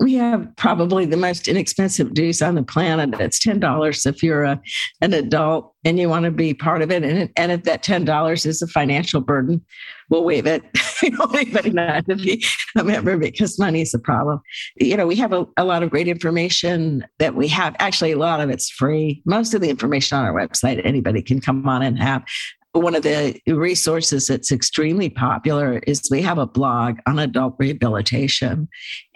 we 0.00 0.14
have 0.14 0.48
probably 0.56 1.04
the 1.04 1.16
most 1.18 1.46
inexpensive 1.46 2.14
dues 2.14 2.40
on 2.40 2.54
the 2.54 2.62
planet. 2.62 3.20
It's 3.20 3.38
ten 3.38 3.60
dollars 3.60 4.06
if 4.06 4.22
you're 4.22 4.44
a, 4.44 4.60
an 5.02 5.12
adult 5.12 5.74
and 5.84 5.98
you 5.98 6.08
want 6.08 6.24
to 6.24 6.30
be 6.30 6.54
part 6.54 6.80
of 6.80 6.90
it. 6.90 7.04
And, 7.04 7.30
and 7.36 7.52
if 7.52 7.64
that 7.64 7.82
ten 7.82 8.06
dollars 8.06 8.46
is 8.46 8.62
a 8.62 8.66
financial 8.66 9.20
burden, 9.20 9.64
we'll 10.10 10.24
waive 10.24 10.46
it. 10.46 10.62
anybody 11.02 11.70
not 11.70 12.06
to 12.08 12.16
be 12.16 12.44
a 12.76 12.84
member 12.84 13.16
because 13.16 13.58
money 13.58 13.80
is 13.80 13.94
a 13.94 13.98
problem. 13.98 14.40
You 14.76 14.96
know, 14.96 15.06
we 15.06 15.16
have 15.16 15.32
a, 15.32 15.46
a 15.56 15.64
lot 15.64 15.82
of 15.82 15.90
great 15.90 16.08
information 16.08 17.06
that 17.18 17.34
we 17.34 17.48
have. 17.48 17.74
Actually, 17.78 18.12
a 18.12 18.18
lot 18.18 18.40
of 18.40 18.50
it's 18.50 18.70
free. 18.70 19.22
Most 19.24 19.54
of 19.54 19.60
the 19.60 19.70
information 19.70 20.18
on 20.18 20.24
our 20.24 20.34
website 20.34 20.84
anybody 20.84 21.22
can 21.22 21.40
come 21.40 21.66
on 21.68 21.82
and 21.82 21.98
have 21.98 22.24
one 22.72 22.94
of 22.94 23.02
the 23.02 23.40
resources 23.48 24.28
that's 24.28 24.52
extremely 24.52 25.08
popular 25.08 25.78
is 25.88 26.08
we 26.10 26.22
have 26.22 26.38
a 26.38 26.46
blog 26.46 26.98
on 27.06 27.18
adult 27.18 27.56
rehabilitation 27.58 28.68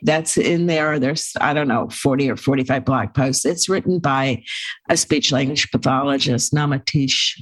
that's 0.05 0.37
in 0.37 0.67
there 0.67 0.99
there's 0.99 1.33
i 1.41 1.53
don't 1.53 1.69
know 1.69 1.89
40 1.89 2.31
or 2.31 2.37
45 2.37 2.85
blog 2.85 3.15
posts 3.15 3.45
it's 3.45 3.69
written 3.69 3.99
by 3.99 4.43
a 4.89 4.97
speech 4.97 5.33
language 5.33 5.71
pathologist 5.71 6.55
Naama 6.55 6.85
Tsach 6.85 7.35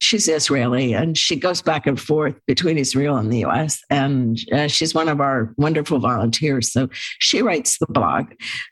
she's 0.00 0.28
Israeli 0.28 0.92
and 0.92 1.18
she 1.18 1.36
goes 1.36 1.60
back 1.60 1.86
and 1.86 2.00
forth 2.00 2.34
between 2.46 2.78
Israel 2.78 3.16
and 3.16 3.32
the 3.32 3.44
US. 3.44 3.80
And 3.90 4.38
uh, 4.52 4.68
she's 4.68 4.94
one 4.94 5.08
of 5.08 5.20
our 5.20 5.52
wonderful 5.56 5.98
volunteers. 5.98 6.72
So 6.72 6.88
she 7.18 7.42
writes 7.42 7.78
the 7.78 7.86
blog. 7.86 8.26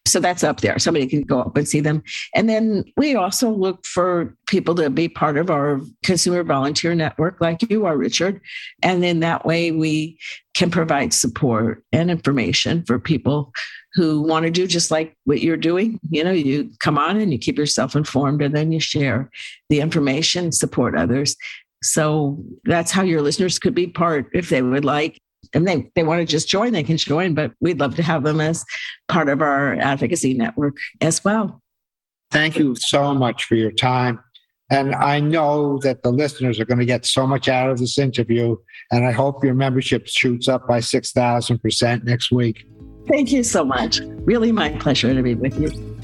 So 0.07 0.21
that's 0.21 0.45
up 0.45 0.61
there. 0.61 0.79
Somebody 0.79 1.07
can 1.07 1.23
go 1.23 1.41
up 1.41 1.57
and 1.57 1.67
see 1.67 1.81
them. 1.81 2.03
And 2.35 2.49
then 2.49 2.85
we 2.97 3.15
also 3.17 3.51
look 3.51 3.85
for 3.85 4.37
people 4.47 4.75
to 4.77 4.89
be 4.89 5.09
part 5.09 5.37
of 5.37 5.51
our 5.51 5.81
consumer 6.05 6.45
volunteer 6.45 6.95
network, 6.95 7.41
like 7.41 7.69
you 7.69 7.87
are, 7.87 7.97
Richard. 7.97 8.41
And 8.83 9.03
then 9.03 9.21
that 9.21 9.45
way 9.45 9.73
we 9.73 10.19
can 10.57 10.71
provide 10.71 11.13
support 11.13 11.85
and 11.93 12.11
information 12.11 12.83
for 12.87 12.99
people 12.99 13.53
who 13.93 14.23
want 14.23 14.47
to 14.47 14.51
do 14.51 14.67
just 14.67 14.91
like 14.91 15.15
what 15.25 15.43
you're 15.43 15.57
doing. 15.57 16.01
You 16.09 16.25
know, 16.25 16.33
you 16.33 16.71
come 16.81 16.97
on 16.97 17.19
and 17.19 17.31
you 17.31 17.39
keep 17.39 17.59
yourself 17.59 17.95
informed 17.95 18.41
and 18.41 18.57
then 18.57 18.73
you 18.73 18.81
share 18.81 19.31
the 19.69 19.81
information, 19.81 20.53
support 20.53 20.97
others. 20.97 21.37
So 21.83 22.43
that's 22.65 22.91
how 22.91 23.03
your 23.03 23.21
listeners 23.21 23.59
could 23.59 23.75
be 23.75 23.87
part 23.87 24.31
if 24.33 24.49
they 24.49 24.63
would 24.63 24.85
like. 24.85 25.19
And 25.53 25.69
they, 25.69 25.91
they 25.95 26.03
want 26.03 26.21
to 26.21 26.27
just 26.27 26.49
join, 26.49 26.73
they 26.73 26.83
can 26.83 26.97
join, 26.97 27.35
but 27.35 27.53
we'd 27.61 27.79
love 27.79 27.95
to 27.97 28.03
have 28.03 28.25
them 28.25 28.41
as 28.41 28.65
part 29.09 29.29
of 29.29 29.43
our 29.43 29.75
advocacy 29.75 30.33
network 30.33 30.79
as 31.03 31.23
well. 31.23 31.61
Thank 32.31 32.57
you 32.57 32.75
so 32.77 33.15
much 33.15 33.45
for 33.45 33.57
your 33.57 33.73
time. 33.73 34.21
And 34.71 34.95
I 34.95 35.21
know 35.21 35.79
that 35.79 36.03
the 36.03 36.11
listeners 36.11 36.59
are 36.59 36.65
going 36.65 36.81
to 36.81 36.85
get 36.85 37.07
so 37.07 37.27
much 37.27 37.49
out 37.49 37.71
of 37.71 37.79
this 37.79 37.99
interview. 37.99 38.57
And 38.91 39.07
I 39.07 39.13
hope 39.13 39.45
your 39.45 39.55
membership 39.55 40.09
shoots 40.09 40.49
up 40.49 40.67
by 40.67 40.81
6,000% 40.81 42.05
next 42.05 42.33
week. 42.33 42.67
Thank 43.09 43.31
you 43.31 43.45
so 43.45 43.65
much. 43.65 44.01
Really 44.03 44.51
my 44.51 44.71
pleasure 44.71 45.15
to 45.15 45.23
be 45.23 45.35
with 45.35 45.59
you. 45.61 45.96